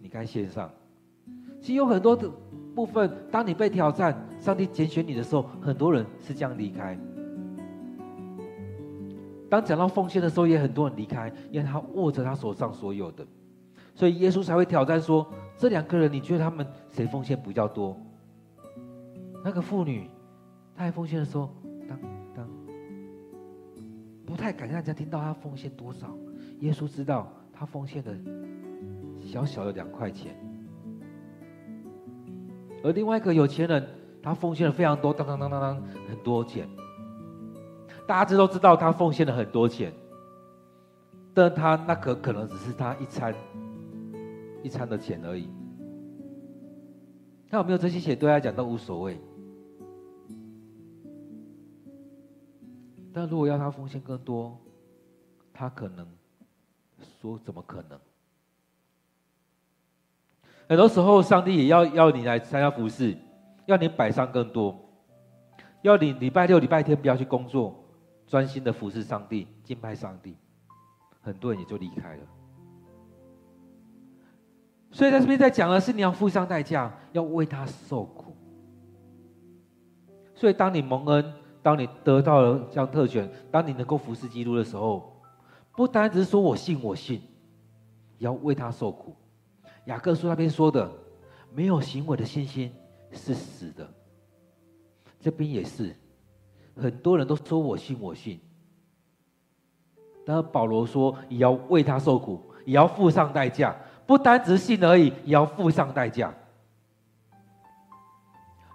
[0.00, 0.70] 你该献上。
[1.60, 2.30] 其实有很多的
[2.74, 6.98] 部分，当你被挑战，上帝拣选你的时候，很多人是这样离开。
[9.50, 13.26] 当讲到奉献的时候，也很多人离开，因为他握着他手上所有的，
[13.94, 17.94] 所以耶稣才会挑战说：这两个人，你觉得他们谁奉献比较多？
[19.44, 20.08] 那个妇女，
[20.76, 21.50] 她还奉献的时候。
[24.24, 26.08] 不太敢让人家听到她奉献多少。
[26.60, 28.16] 耶稣知道她奉献的
[29.20, 30.34] 小小的两块钱，
[32.82, 33.86] 而另外一个有钱人，
[34.22, 36.66] 他奉献了非常多，当当当当当，很多钱。
[38.06, 39.92] 大家都知道他奉献了很多钱，
[41.34, 43.34] 但他那可可能只是他一餐
[44.62, 45.50] 一餐的钱而已。
[47.50, 49.20] 他有没有这些钱，对他讲都无所谓。
[53.12, 54.58] 但如果要他奉献更多，
[55.52, 56.06] 他可能
[57.20, 57.98] 说：“怎么可能？”
[60.66, 63.16] 很多时候，上帝也要要你来参加服饰，
[63.66, 64.80] 要你摆上更多，
[65.82, 67.84] 要你礼拜六、礼拜天不要去工作，
[68.26, 70.34] 专心的服侍上帝、敬拜上帝。
[71.20, 72.22] 很多人也就离开了。
[74.90, 78.34] 所以在这边在讲的是，你要付上代价，要为他受苦。
[80.34, 81.41] 所以当你蒙恩。
[81.62, 85.22] 当你得到了这样特权，当你能够服侍基督的时候，
[85.76, 87.22] 不单只是说我信我信，
[88.18, 89.14] 也要为他受苦。
[89.86, 90.90] 雅各书那边说的，
[91.52, 92.72] 没有行为的信心
[93.12, 93.88] 是死的。
[95.20, 95.94] 这边也是，
[96.76, 98.40] 很多人都说我信我信，
[100.26, 106.34] 但保罗说也要为他受苦，也要付上代价，不单只是信而已，也要付上代价。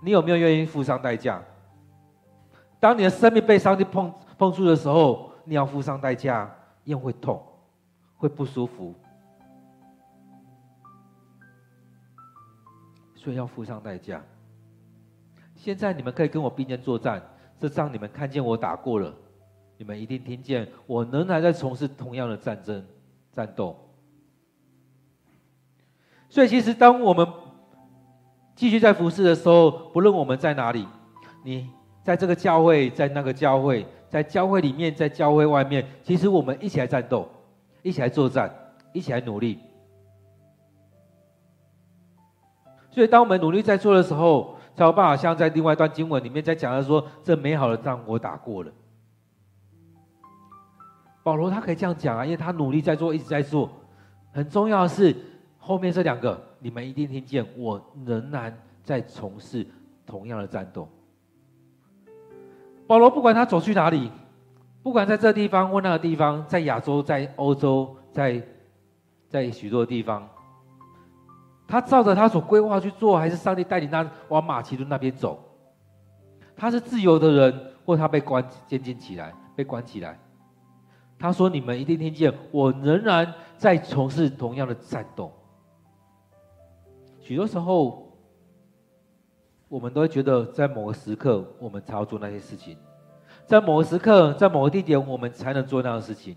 [0.02, 1.44] 你有没有愿意付上代价？
[2.80, 6.50] 当你的生命被上帝碰碰触的时候，你要付上代价，
[6.84, 7.42] 因为会痛，
[8.18, 8.94] 会不舒服，
[13.16, 14.22] 所以要付上代价。
[15.56, 17.22] 现在你们可以跟我并肩作战，
[17.60, 19.14] 这仗你们看见我打过了，
[19.78, 22.86] 你们一定听见我仍然在从事同样的战争、
[23.34, 23.76] 战斗。
[26.30, 27.26] 所以，其实当我们
[28.54, 30.88] 继续在服侍的时候，不论我们在哪里，
[31.44, 31.70] 你
[32.08, 37.28] 在这个教会，在那个教会，在教会里面，在教会外面，其实我们一起来战斗，
[37.84, 38.50] 一起来作战，
[38.94, 39.60] 一起来努力。
[42.90, 48.72] 所以，当我们努力在做的时候，才有办法像在另外一段经文里面在讲的说：“这美好的仗我打过了。”
[51.26, 53.70] 保罗他可以这样讲啊，因为他努力在做，一直在做。
[54.32, 55.14] 很重要的是。
[55.58, 59.68] 后面这两个，你们一定听见，我仍然在从事
[60.06, 60.88] 同样的战斗。
[62.88, 64.10] 保罗不管他走去哪里，
[64.82, 68.42] 不管在这地方或那个地方，在亚洲、在欧洲、在
[69.28, 70.28] 在许多地方，
[71.68, 75.38] 他照着他所规划去做，还是上帝带领他往马其顿那边走？
[76.56, 80.18] 他是自由的人，或他被关监禁起来，被关起来。
[81.20, 85.32] 他说：“你们一定听见，我仍然在从事同样的战斗。”
[87.20, 88.07] 许多时候，
[89.70, 92.76] 我们都会觉得，在某个时刻，我们才要做那些事情；
[93.46, 96.36] 在某个时刻，在某个地点，我们才能做那样的事情。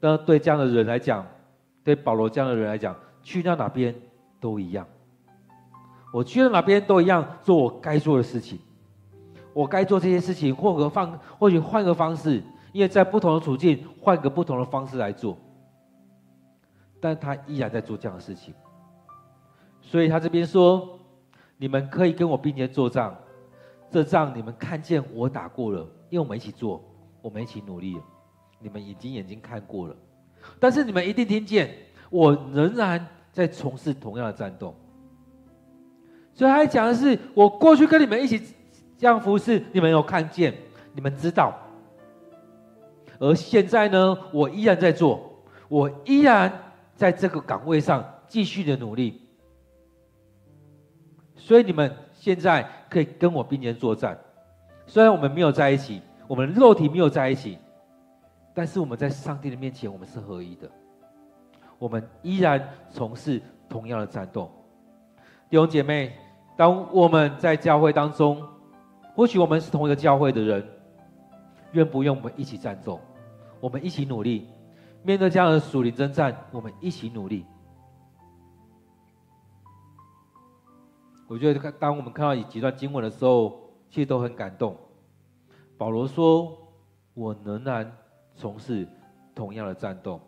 [0.00, 1.24] 那对这样的人来讲，
[1.84, 3.94] 对保罗这样的人来讲，去到哪边
[4.40, 4.86] 都一样。
[6.12, 8.58] 我去到哪边都一样，做我该做的事情。
[9.54, 12.42] 我该做这些事情，或者换，或许换个方式，
[12.72, 15.36] 因为在不同的处境，换个不同的方式来做。
[17.00, 18.54] 但他依然在做这样的事情。
[19.80, 20.98] 所以他这边说
[21.62, 23.16] ：“你们可以跟我并肩作战，
[23.88, 25.78] 这仗你们看见我打过了，
[26.10, 26.82] 因为我们一起做，
[27.20, 27.96] 我们一起努力，
[28.58, 29.94] 你们已经眼睛看过了。
[30.58, 31.72] 但是你们一定听见，
[32.10, 34.74] 我仍然在从事同样的战斗。
[36.34, 38.42] 所以他讲的是，我过去跟你们一起
[38.98, 40.52] 这样服侍，你们有看见，
[40.94, 41.56] 你们知道。
[43.20, 46.52] 而现在呢，我依然在做，我依然
[46.96, 49.20] 在这个岗位上继续的努力。”
[51.42, 54.16] 所以你们现在可以跟我并肩作战，
[54.86, 57.58] 虽然我们没有在一起，我们肉体没有在一起，
[58.54, 60.70] 但是我们在上帝的面前，我们是合一的。
[61.80, 64.48] 我们依然从事同样的战斗。
[65.50, 66.12] 弟兄姐妹，
[66.56, 68.40] 当我们在教会当中，
[69.16, 70.64] 或许我们是同一个教会的人，
[71.72, 73.00] 愿不愿我们一起战斗？
[73.58, 74.46] 我们一起努力，
[75.02, 77.44] 面对这样的属灵征战，我们一起努力。
[81.32, 83.58] 我觉得，当我们看到几段经文的时候，
[83.88, 84.76] 其实都很感动。
[85.78, 86.58] 保罗说
[87.16, 87.90] ：“我仍然
[88.34, 88.86] 从事
[89.34, 90.20] 同样的战斗。”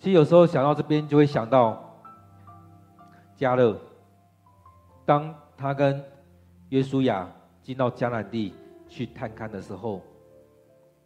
[0.00, 2.02] 其实有时候想到这边，就会想到
[3.36, 3.80] 加勒，
[5.06, 6.04] 当他跟
[6.70, 7.30] 约书亚
[7.62, 8.52] 进到迦南地
[8.88, 10.02] 去探看的时候，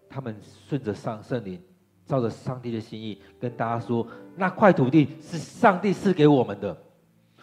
[0.09, 1.63] 他们顺着上圣灵。
[2.13, 4.07] 照着上帝的心意跟大家说，
[4.37, 6.77] 那块土地是上帝赐给我们的，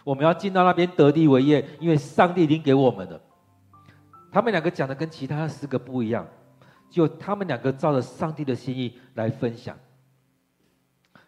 [0.04, 3.20] 我们要进到那边得地为业，因为上帝已经给我们的。
[4.30, 6.24] 他们两个讲的跟其他四个不一样，
[6.88, 9.76] 就他们两个照着上帝的心意来分享。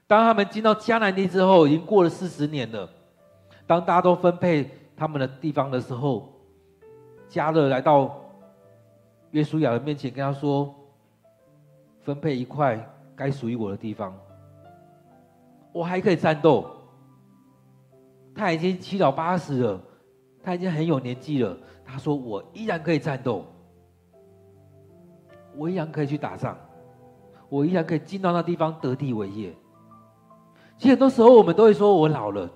[0.06, 2.88] 当他们进到迦南地之后，已经过了四十年了。
[3.66, 6.32] 当大家都分配他们的地方的时候，
[7.28, 8.22] 加勒来到
[9.32, 10.72] 约书亚的面前，跟他说
[12.04, 14.16] ：“分配一块。”该属于我的地方，
[15.72, 16.66] 我还可以战斗。
[18.34, 19.80] 他已经七老八十了，
[20.42, 21.56] 他已经很有年纪了。
[21.84, 23.44] 他说：“我依然可以战斗，
[25.54, 26.56] 我依然可以去打仗，
[27.50, 29.54] 我依然可以进到那地方得地为业。”
[30.78, 32.50] 其实很多时候我们都会说：“我老了，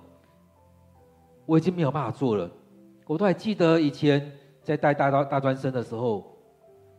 [1.45, 2.49] 我已经没有办法做了。”
[3.05, 4.31] 我都还记得以前
[4.63, 6.35] 在带大大大专生的时候，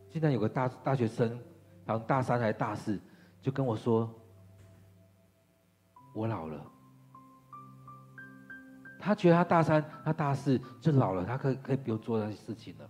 [0.07, 1.37] 现在有个大大学生，
[1.85, 2.97] 好像大三还是大四。
[3.41, 4.09] 就跟我说，
[6.13, 6.59] 我老了。
[8.99, 12.85] 他觉得他大三、他大四就老了，他可以可以不用做那些事情了。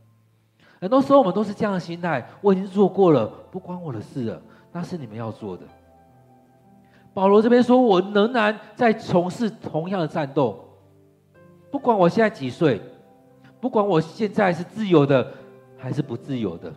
[0.82, 4.42] 很多时候我们都是这样的心态，我已经做过了，不关我的事了，
[4.72, 5.64] 那是你们要做的。
[7.14, 10.64] 保罗这边说，我仍然在从事同样的战斗，
[11.70, 12.82] 不管我现在几岁，
[13.60, 15.32] 不管我现在是自由的
[15.78, 16.74] 还是不自由的，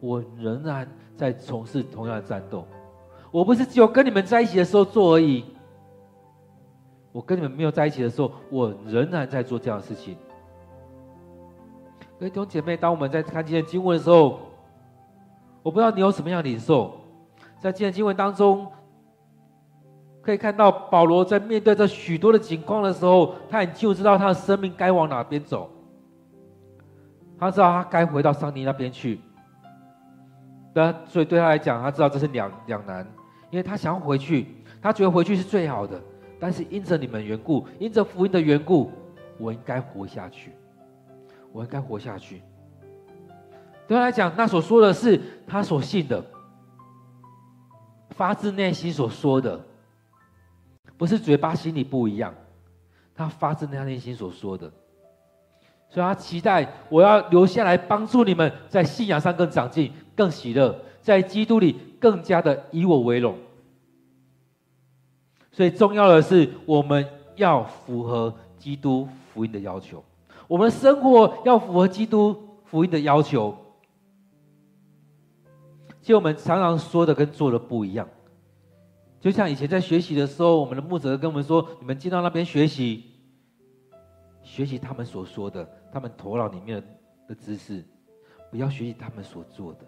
[0.00, 0.86] 我仍然
[1.16, 2.66] 在从事同样的战斗。
[3.30, 5.44] 我不是只有跟你们在一起的时候做而已，
[7.12, 10.16] 我跟你们没有在一起的时候，我仍然在做这样的事情。
[12.18, 14.40] 各位弟兄姐妹，当我们在看今天经文的时候，
[15.62, 16.94] 我不知道你有什么样的领受，
[17.60, 18.66] 在今天经文当中，
[20.22, 25.70] 可以看到保罗在面对这许多的情况的时候，他很清楚知道他的生命该往哪边走，
[27.38, 29.20] 他知道他该回到上帝那边去。
[31.06, 33.06] 所以对他来讲，他知道这是两两难，
[33.50, 34.46] 因为他想要回去，
[34.80, 36.00] 他觉得回去是最好的，
[36.38, 38.90] 但是因着你们缘故，因着福音的缘故，
[39.38, 40.52] 我应该活下去。
[41.50, 42.42] 我应该活下去。
[43.86, 46.22] 对他来讲，那所说的是他所信的，
[48.10, 49.58] 发自内心所说的，
[50.98, 52.34] 不是嘴巴心里不一样，
[53.14, 54.70] 他发自他内心所说的。
[55.88, 63.38] 所以他期待我要留下来帮助你们，在信仰上更长进、更喜乐，在基督里更加的以我为荣。
[65.52, 70.02] 所以重要的是，我们要符合基督福音的要求。
[70.48, 73.56] 我们生活要符合基督福音的要求，
[76.02, 78.08] 就我们常常说的跟做的不一样。
[79.20, 83.04] 就像以前在学习的时候，我们的牧者跟我们说：“你们进到那边学习，
[84.42, 86.82] 学习他们所说的，他们头脑里面
[87.28, 87.84] 的知识，
[88.50, 89.80] 不要学习他们所做的。”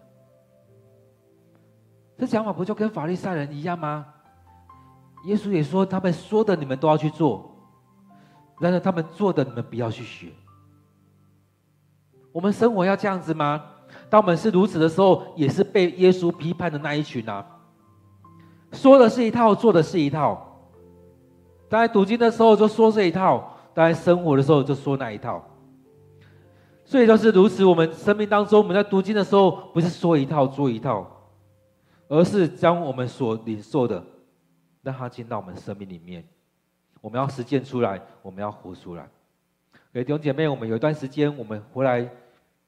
[2.21, 4.05] 这想法不就跟法利赛人一样吗？
[5.25, 7.51] 耶稣也说：“他们说的，你们都要去做；
[8.59, 10.27] 然而他们做的，你们不要去学。”
[12.31, 13.63] 我们生活要这样子吗？
[14.07, 17.43] 当我们是如此的时候，也是被耶稣批判的那一群啊。
[18.71, 20.61] 说的是一套，做的是一套。
[21.69, 25.43] 当读经的时候就说这一套，当生活的时候就说那一套。
[26.85, 31.07] 所以就是如此，我们生命当中，我们在读经的时候，不是说一套做一套，
[32.11, 34.05] 而是将我们所领受的，
[34.81, 36.27] 让它进到我们生命里面。
[36.99, 39.09] 我们要实践出来，我们要活出来。
[39.93, 42.11] 给弟兄姐妹，我们有一段时间，我们回来。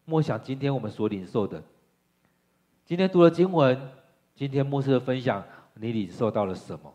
[0.05, 1.61] 默想今天我们所领受的，
[2.85, 3.77] 今天读了经文，
[4.33, 6.93] 今天牧师的分享，你领受到了什么？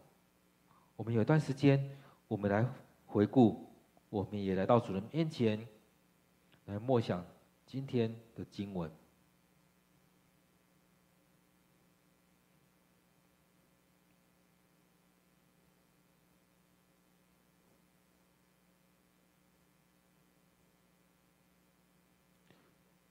[0.97, 1.91] 我们有一段时间，
[2.29, 2.67] 我们来
[3.05, 3.69] 回顾，
[4.09, 5.67] 我们也来到主人面前，
[6.65, 7.23] 来默想
[7.67, 8.91] 今天的经文。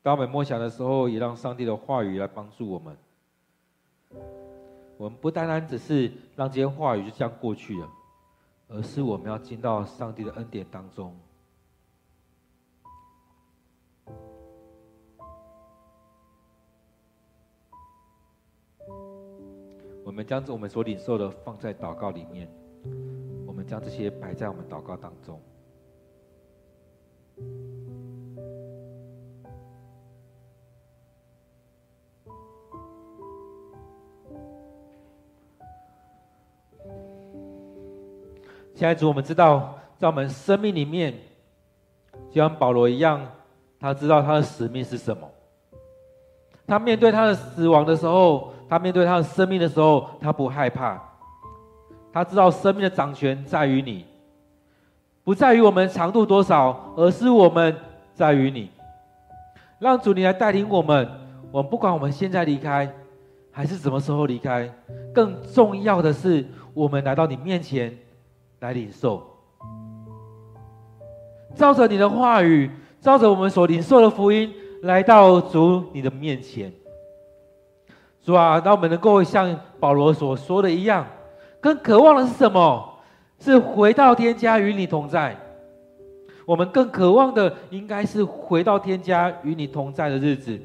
[0.07, 2.95] 当我们默想的时候，也让上帝的话语来帮助我们。
[4.95, 7.89] 我们不单单只是让这些话语就这样过去了，
[8.69, 11.13] 而是我们要进到上帝的恩典当中。
[20.05, 22.49] 我们将我们所领受的放在祷告里面，
[23.45, 25.41] 我们将这些摆在我们祷告当中。
[38.77, 41.11] 现在主，我们知道，在我们生命里面，
[42.29, 43.19] 就像保罗一样，
[43.79, 45.27] 他知道他的使命是什么。
[46.67, 51.01] 他面对他的死亡的时候，他面对他的生命的时候，他不害怕。
[52.13, 54.05] 他知道生命的掌权在于你，
[55.23, 57.75] 不在于我们长度多少，而是我们
[58.13, 58.69] 在于你。
[59.79, 61.09] 让主你来带领我们。
[61.51, 62.93] 我们不管我们现在离开，
[63.51, 64.71] 还是什么时候离开，
[65.11, 67.97] 更重要的是，我们来到你面前。
[68.59, 69.21] 来领受，
[71.55, 74.51] 照着你的话语，照着我们所领受的福音，
[74.81, 76.73] 来到主你的面前。
[78.23, 81.05] 主啊，让我们能够像保罗所说的一样，
[81.61, 82.95] 更渴望的是什么？
[83.39, 85.37] 是回到天家与你同在。
[86.43, 90.59] 我们更渴望的，应该是回到天家与你同在的日子。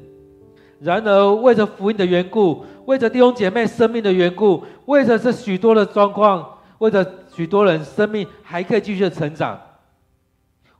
[0.79, 6.43] 然而，为着福音的缘故，为着弟兄姐妹生命的缘故，为着这许多的状况，
[6.79, 7.05] 为着。
[7.35, 9.59] 许多人生命还可以继续的成长，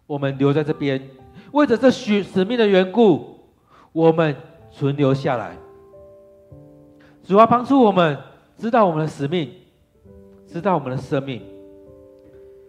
[0.05, 1.01] 我们留在这边，
[1.51, 3.39] 为着这许使命的缘故，
[3.91, 4.35] 我们
[4.71, 5.57] 存留下来。
[7.23, 8.15] 主要帮助我们
[8.55, 9.49] 知道我们的使命，
[10.45, 11.41] 知道我们的生命。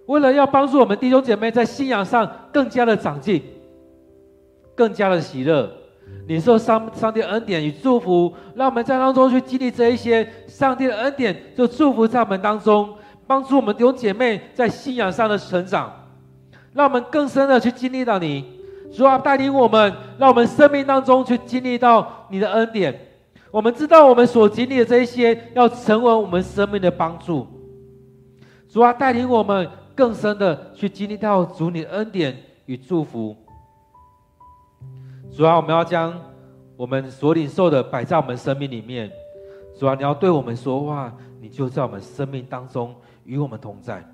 [0.07, 3.43] 为了要帮助我们弟兄姐妹在信仰上更加的长进，
[4.74, 5.70] 更加的喜乐，
[6.26, 12.97] 领受上上帝恩典与祝福，让我们在当中去经历这一些上帝的恩典，就祝福在我们当中。
[13.27, 15.93] 帮助我们弟兄姐妹在信仰上的成长，
[16.72, 18.45] 让我们更深的去经历到你，
[18.95, 22.99] 主啊，带领我们，让我们生命当中去经历到你的恩典。
[23.51, 27.47] 我们知道我们所经历的这一些，要成为我们生命的帮助。
[28.68, 33.37] 主啊，带领我们更深的去经历到主你的恩典与祝福。
[35.37, 36.12] 主啊，我们要将
[36.77, 39.11] 我们所领受的摆在我们生命里面。
[39.79, 42.93] 主啊，你要对我们说话，你就在我们生命当中
[43.25, 44.05] 与我们同在。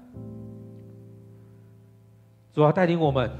[2.52, 3.30] 主啊，带领我们。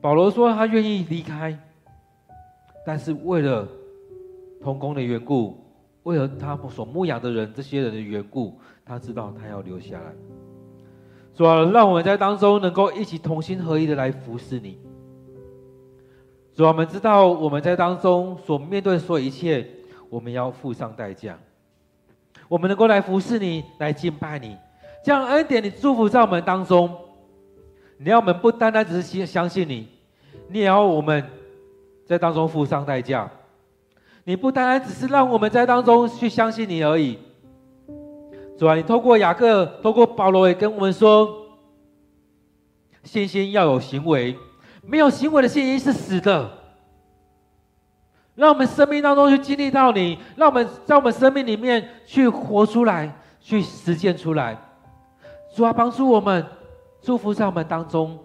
[0.00, 1.58] 保罗说他愿意离开，
[2.84, 3.66] 但是为了
[4.60, 5.56] 同工的缘故，
[6.02, 10.12] 为了他所牧养的人这些人的缘故，他知道他要留下来。
[11.32, 14.78] 主啊，让我们在当中能够一起同心合一的来服侍你。
[16.52, 19.66] 主啊，我们知道我们在当中所面对所有一切，
[20.10, 21.38] 我们要付上代价。
[22.48, 24.56] 我们能够来服侍你，来敬拜你，
[25.04, 26.90] 这样恩典你祝福在我们当中。
[27.96, 29.88] 你要我们不单单只是相信你，
[30.48, 31.24] 你也要我们
[32.04, 33.30] 在当中付上代价。
[34.24, 37.18] 你不单单只是让我们在当中去相信你而已。
[38.58, 41.46] 主啊，你透过雅各，透过保罗也跟我们说，
[43.02, 44.36] 信心要有行为，
[44.82, 46.50] 没有行为的信心是死的。
[48.34, 54.58] 让我们生命当中去经历到你，让我们在我们生命里面去活出来，去实践出来。
[55.54, 56.44] 主啊，帮助我们，
[57.00, 58.18] 祝福在我们当中，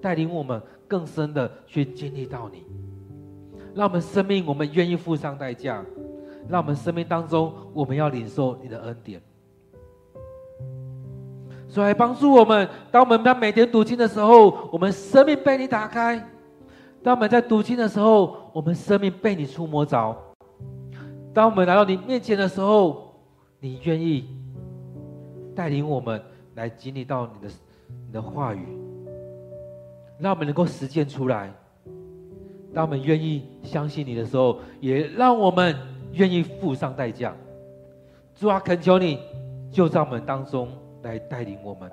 [0.00, 2.64] 带领我们更深的去经历到你。
[3.74, 5.84] 让我们生命，我们愿意付上代价。
[6.48, 9.20] 让我们生命当中，我们要领受你的恩典。
[11.68, 16.18] 所以帮助我们，当我们在每天读经的时候，我们生命被你打开；
[17.02, 20.12] 当我们在读经的时候，我们生命被你触摸着；
[21.32, 23.14] 当我们来到你面前的时候，
[23.60, 24.36] 你愿意
[25.54, 26.20] 带领我们
[26.56, 27.54] 来经历到你的
[28.04, 28.66] 你的话语，
[30.18, 31.46] 让我们能够实践出来；
[32.74, 35.76] 当我们愿意相信你的时候，也让我们
[36.14, 37.32] 愿意付上代价。
[38.34, 39.20] 主啊，恳求你
[39.70, 40.68] 就在我们当中。
[41.04, 41.88] 来带领我们。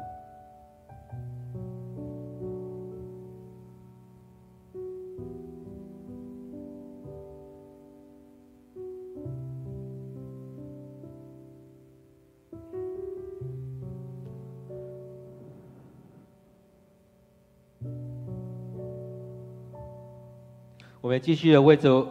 [21.06, 22.04] 我们继续的为着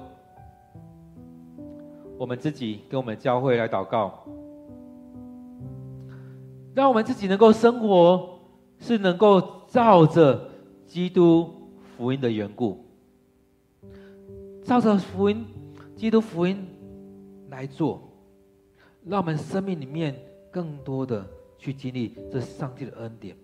[2.17, 4.25] 我们自己跟我们教会来祷告。
[6.77, 8.39] 让我们自己能够生活，
[8.79, 10.49] 是能够照着
[10.87, 11.53] 基督
[11.97, 12.85] 福音的缘故，
[14.63, 15.45] 照着福音、
[15.97, 16.65] 基督福音
[17.51, 18.01] 来做，
[19.05, 20.15] 让我们生命里面
[20.53, 21.27] 更多的
[21.59, 23.37] 去经历这上帝的恩典。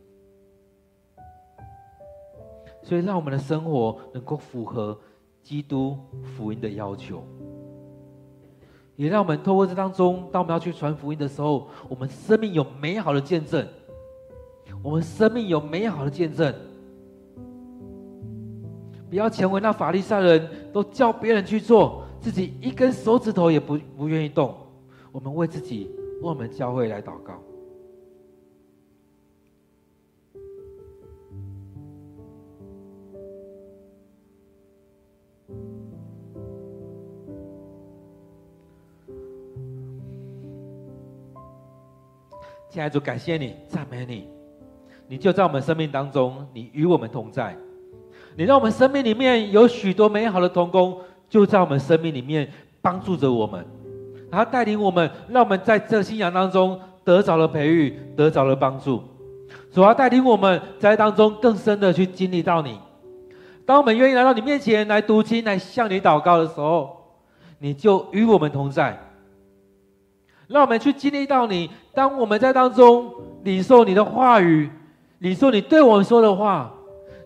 [2.85, 4.97] 所以，让我们的生活能够符合
[5.51, 7.25] 基督福音的要求。
[8.95, 13.67] 也让我们透过这当中，当我们要去传福音的时候，我们生命有美好的见证。
[14.81, 16.55] 我们生命有美好的见证，
[19.09, 24.55] 不要成为那法利赛人，都叫别人去做，自己一根手指头也不不愿意动。
[25.11, 25.91] 我们为自己，
[26.23, 27.43] 为我们教会来祷告。
[42.71, 44.29] 亲爱的主，感谢你，赞美你，
[45.09, 47.57] 你就在我们生命当中，你与我们同在，
[48.37, 50.97] 你让我们生命里面有许多美好的同工，
[51.29, 52.49] 就在我们生命里面
[52.81, 53.67] 帮助着我们，
[54.31, 59.03] 然后带领我们，让我们在这信仰当中得着了培育，得着了帮助，
[59.73, 62.79] 主要带领我们在当中更深的去经历到你。
[63.67, 66.97] 当我们愿意来到你面前来读经，来向你祷告的时候，
[67.59, 68.97] 你就与我们同在。
[70.47, 71.69] 让我们去经历到你。
[71.93, 73.13] 当我们在当中
[73.43, 74.71] 领受你的话语，
[75.19, 76.73] 领受你对我们说的话，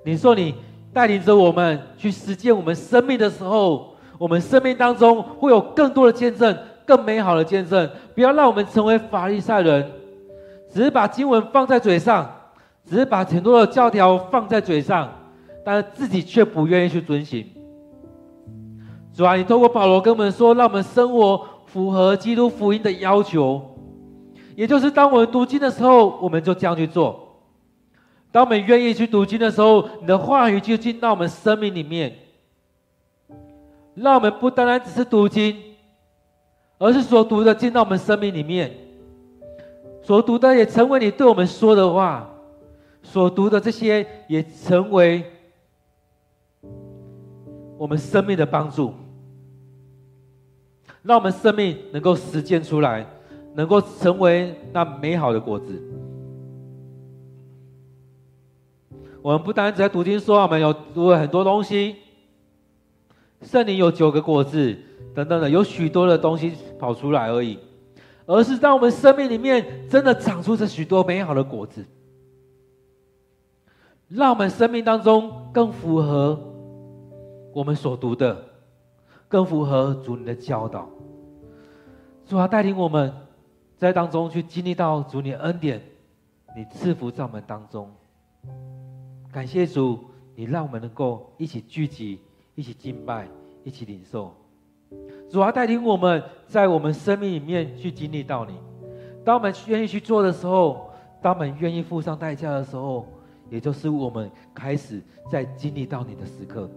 [0.04, 0.54] 领受你
[0.92, 6.56] 带领着我们去实践我们生命的时候，我们生命当中会有更多的见证，
[6.86, 7.88] 更美好的见证。
[8.14, 9.90] 不要让我们成为法利赛人，
[10.72, 12.30] 只是把经文放在嘴上，
[12.86, 15.12] 只是把很多的教条放在嘴上，
[15.64, 17.46] 但是自己却不愿意去遵行。
[19.14, 21.40] 主啊，你透过保罗跟我们说，让我们生活。
[21.66, 23.60] 符合基督福音的要求，
[24.54, 27.20] 也就是当我们读经的时候，我们就这样去做。
[28.30, 32.16] 当我们愿意去读经的时候，你的话语就进到我们生命里面，
[33.94, 35.56] 让我们不单单只是读经，
[36.78, 38.72] 而是所读的进到我们生命里面，
[40.02, 42.28] 所读的也成为你对我们说的话，
[43.02, 45.24] 所读的这些也成为
[47.78, 48.94] 我们生命的帮助。
[51.02, 53.06] 让我们生命能够实践出来，
[53.54, 55.80] 能够成为那美好的果子。
[59.22, 61.96] 我们不单只在读经说，我们有读了很多东西，
[63.40, 64.76] 圣灵有九个果子
[65.14, 67.58] 等等的，有许多的东西跑出来而已，
[68.26, 71.82] 而是让我们生命里面真的长出这许多美好的果子，
[74.08, 76.38] 让我们生命当中更符合
[77.54, 78.44] 我们所读的，
[79.26, 80.86] 更符合主你的教导。
[82.26, 83.10] 主啊，带领我们
[83.84, 85.78] 在当中去经历到主你的恩典，
[86.56, 87.86] 你赐福在我们当中。
[89.30, 89.98] 感谢主，
[90.34, 92.18] 你让我们能够一起聚集。
[92.56, 93.26] 一起敬拜，
[93.64, 94.32] 一起领受，
[95.28, 98.54] 主啊，带领我们在我们生命里面去经历到你。
[99.24, 100.88] 当我们愿意去做的时候，
[101.20, 103.08] 当我们愿意付上代价的时候，
[103.50, 106.70] 也就是我们开始在经历到你的时刻。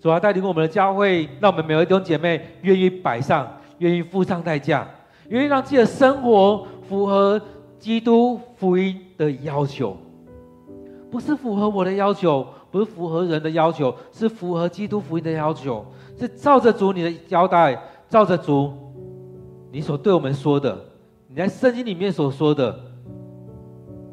[0.00, 4.88] 主啊，带领我们的教会，让我们每位弟兄姐妹愿意摆上，愿意付上代价，
[5.32, 7.40] 愿意让自己的生活符合
[7.78, 9.96] 基督福音的要求，
[11.10, 12.46] 不是符合我的要求。
[12.70, 15.84] 不是符合人的要求，是符合基督福音的要求，
[16.18, 17.78] 是照着主你的交代，
[18.08, 18.72] 照着主
[19.70, 20.82] 你所对我们说的，
[21.28, 22.74] 你在圣经里面所说的，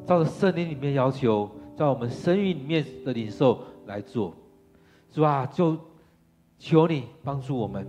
[0.05, 4.33] 照着圣经里面要求，在我们生命里面的领受来做，
[5.09, 5.45] 是吧？
[5.45, 5.77] 就
[6.57, 7.87] 求你帮助我们，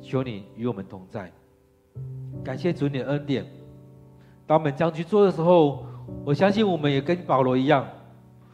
[0.00, 1.30] 求你与我们同在，
[2.44, 3.44] 感谢主你的恩典。
[4.46, 5.86] 当我们这样去做的时候，
[6.24, 7.86] 我相信我们也跟保罗一样。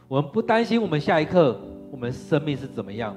[0.07, 3.15] 我们不担心我们下一刻我们生命是怎么样。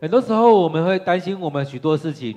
[0.00, 2.36] 很多时候我们会担心我们许多事情，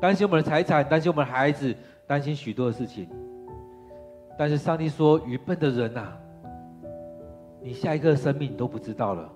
[0.00, 1.74] 担心我们的财产，担心我们的孩子，
[2.06, 3.08] 担心许多的事情。
[4.38, 6.12] 但是上帝说：“愚笨的人呐，
[7.62, 9.30] 你下一刻的生命你都不知道了，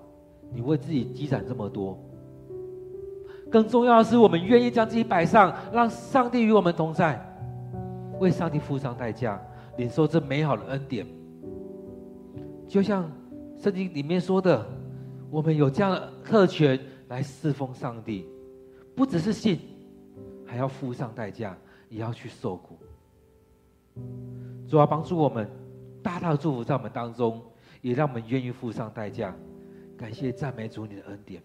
[0.53, 1.97] 你为自己积攒这么多。
[3.49, 7.19] 更重要的是，我们愿意将自己摆上，让上帝与我们同在，
[8.19, 9.41] 为上帝付上代价，
[9.77, 11.05] 领受这美好的恩典。”
[12.67, 13.09] 就像
[13.57, 14.63] 圣经里面说的，
[15.31, 18.27] 我们有这样的特权来侍奉上帝，
[18.95, 19.59] 不只是信，
[20.45, 21.57] 还要付上代价，
[21.89, 22.77] 也要去受苦。
[24.67, 25.49] 主要帮助我们，
[26.03, 27.41] 大大的祝福在我们当中，
[27.81, 29.35] 也让我们愿意付上代价。
[29.97, 31.41] 感谢赞美主你的恩典。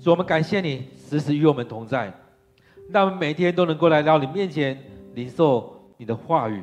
[0.00, 2.12] 主，我们感谢你时时与我们同在，
[2.90, 4.78] 让我们每天都能够来到你面前，
[5.14, 6.62] 领受你的话语。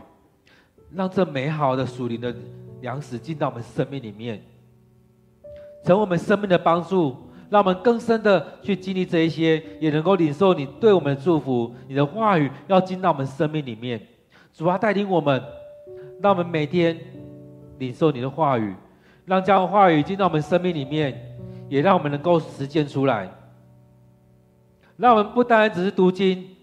[0.93, 2.33] 让这美好的属灵的
[2.79, 4.41] 粮食进到我们生命里面，
[5.83, 7.13] 成为我们生命的帮助，
[7.49, 11.75] 让我们更深的去经历这一些，也能够领受你对我们的祝福。
[11.87, 13.99] 你的话语要进到我们生命里面，
[14.53, 15.43] 主啊，带领我们，
[16.21, 16.97] 让我们每天
[17.79, 18.73] 领受你的话语，
[19.25, 21.34] 让这样的话语进到我们生命里面，
[21.75, 23.29] 也让我们能够实践出来。
[24.95, 26.55] 让我们不单单只是读经，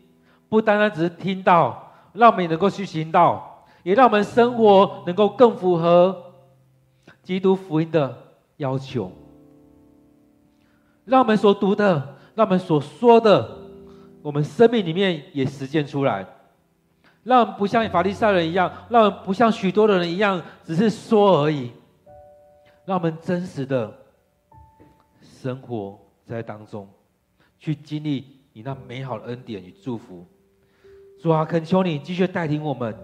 [0.49, 3.67] 不单单只是听到，让我们也能够去行道。
[3.83, 6.17] 也让我们生活能够更符合
[7.23, 8.17] 基督福音的
[8.57, 9.13] 要求，
[11.05, 13.59] 让我们所读的，让我们所说的，
[14.23, 16.25] 我们生命里面也实践出来，
[17.25, 21.71] 让我们不像法利赛人一样，让我们不像许多的人一样，只是说而已，
[22.87, 23.93] 让我们真实的
[25.43, 26.89] 生活在当中，
[27.59, 30.25] 去经历你那美好的恩典与祝福。
[31.21, 32.95] 主啊，恳求你继续带领我们。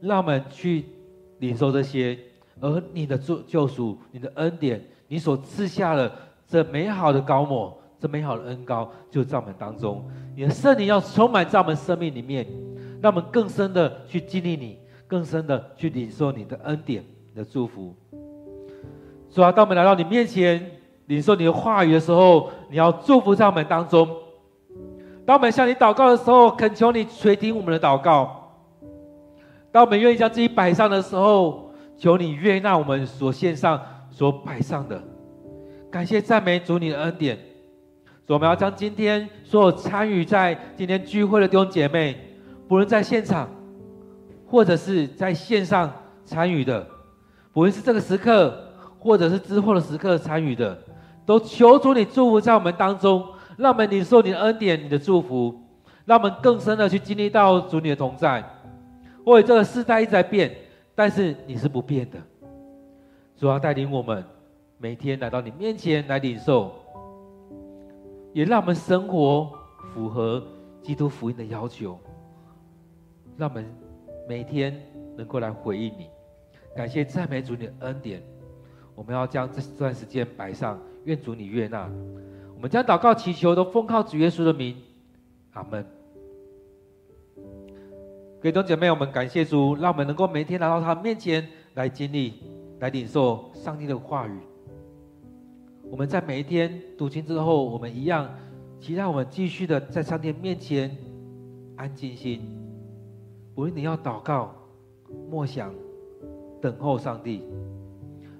[0.00, 0.84] 让我们去
[1.38, 2.16] 领受这些，
[2.60, 6.12] 而你的救救赎、你的恩典、你所赐下的
[6.46, 10.08] 这美好的高抹、这美好的恩膏，就在我们当中。
[10.36, 12.46] 你的圣灵要充满在我们生命里面，
[13.02, 17.92] 让我们更深的去经历你，更深的去领受你的恩典、你的祝福。
[19.30, 20.77] 主啊，当我们来到你面前
[21.08, 24.08] 领受你的话语的时候，你要祝福在我们当中。
[25.26, 28.34] 当我们向你祷告的时候，恳求你垂听我们的祷告。
[29.72, 33.80] 当我们愿意将自己摆上的时候，求你悦纳我们所献上、
[34.10, 35.02] 所摆上的。
[35.90, 37.36] 感谢赞美主你的恩典。
[38.26, 42.14] 所以我们要将今天所有参与在今天聚会的弟兄姐妹，
[42.68, 43.48] 不论在现场，
[44.46, 45.90] 或者是在线上
[46.26, 46.86] 参与的，
[47.54, 48.54] 不论是这个时刻，
[48.98, 50.78] 或者是之后的时刻参与的，
[51.28, 53.22] 都求主你祝福在我们当中，
[53.58, 55.54] 让我们领受你的恩典、你的祝福，
[56.06, 58.42] 让我们更深的去经历到主你的同在。
[59.26, 60.50] 或者这个时代一直在变，
[60.94, 62.16] 但是你是不变的。
[63.36, 64.24] 主要带领我们
[64.78, 66.72] 每天来到你面前来领受，
[68.32, 69.52] 也让我们生活
[69.92, 70.42] 符合
[70.80, 71.98] 基督福音的要求，
[73.36, 73.70] 让我们
[74.26, 74.74] 每天
[75.14, 76.06] 能够来回应你。
[76.74, 78.22] 感谢赞美主你的恩典，
[78.94, 81.90] 我们要将这段时间摆上，愿主你悦纳。
[82.54, 84.76] 我们将祷告祈求都奉靠主耶稣的名，
[85.52, 85.82] 阿门。
[88.40, 92.34] 各位弟兄姐妹，我们感谢主，让我们能够每天来到他面前来经历、
[92.78, 94.38] 来领受上帝的话语。
[95.90, 98.28] 我们在每一天读经之后，我们一样，
[98.78, 100.94] 期待我们继续的在上帝面前
[101.76, 102.42] 安静心。
[103.54, 104.54] 无论你要祷告、
[105.30, 105.74] 默想、
[106.60, 107.42] 等候上帝，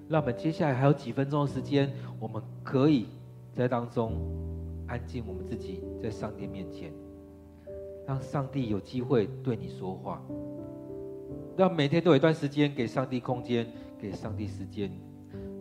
[0.09, 1.87] 让我们接下来还有几分钟的时间，
[2.19, 3.05] 我们可以
[3.55, 4.13] 在当中
[4.87, 6.91] 安静我们自己，在上帝面前，
[8.07, 10.19] 让上帝有机会对你说话。
[11.55, 14.91] 让每天都有一段时间给上帝空间，给上帝时间，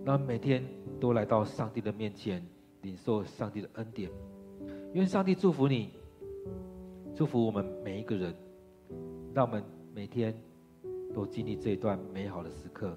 [0.02, 0.64] 让每天
[0.98, 2.42] 都来到上帝的面前，
[2.80, 4.10] 领受上帝的恩典。
[4.94, 5.90] 愿上帝祝福你，
[7.14, 8.34] 祝福我们每一个人，
[9.34, 10.34] 让我们每天
[11.14, 12.96] 都经历这一段美好的时刻。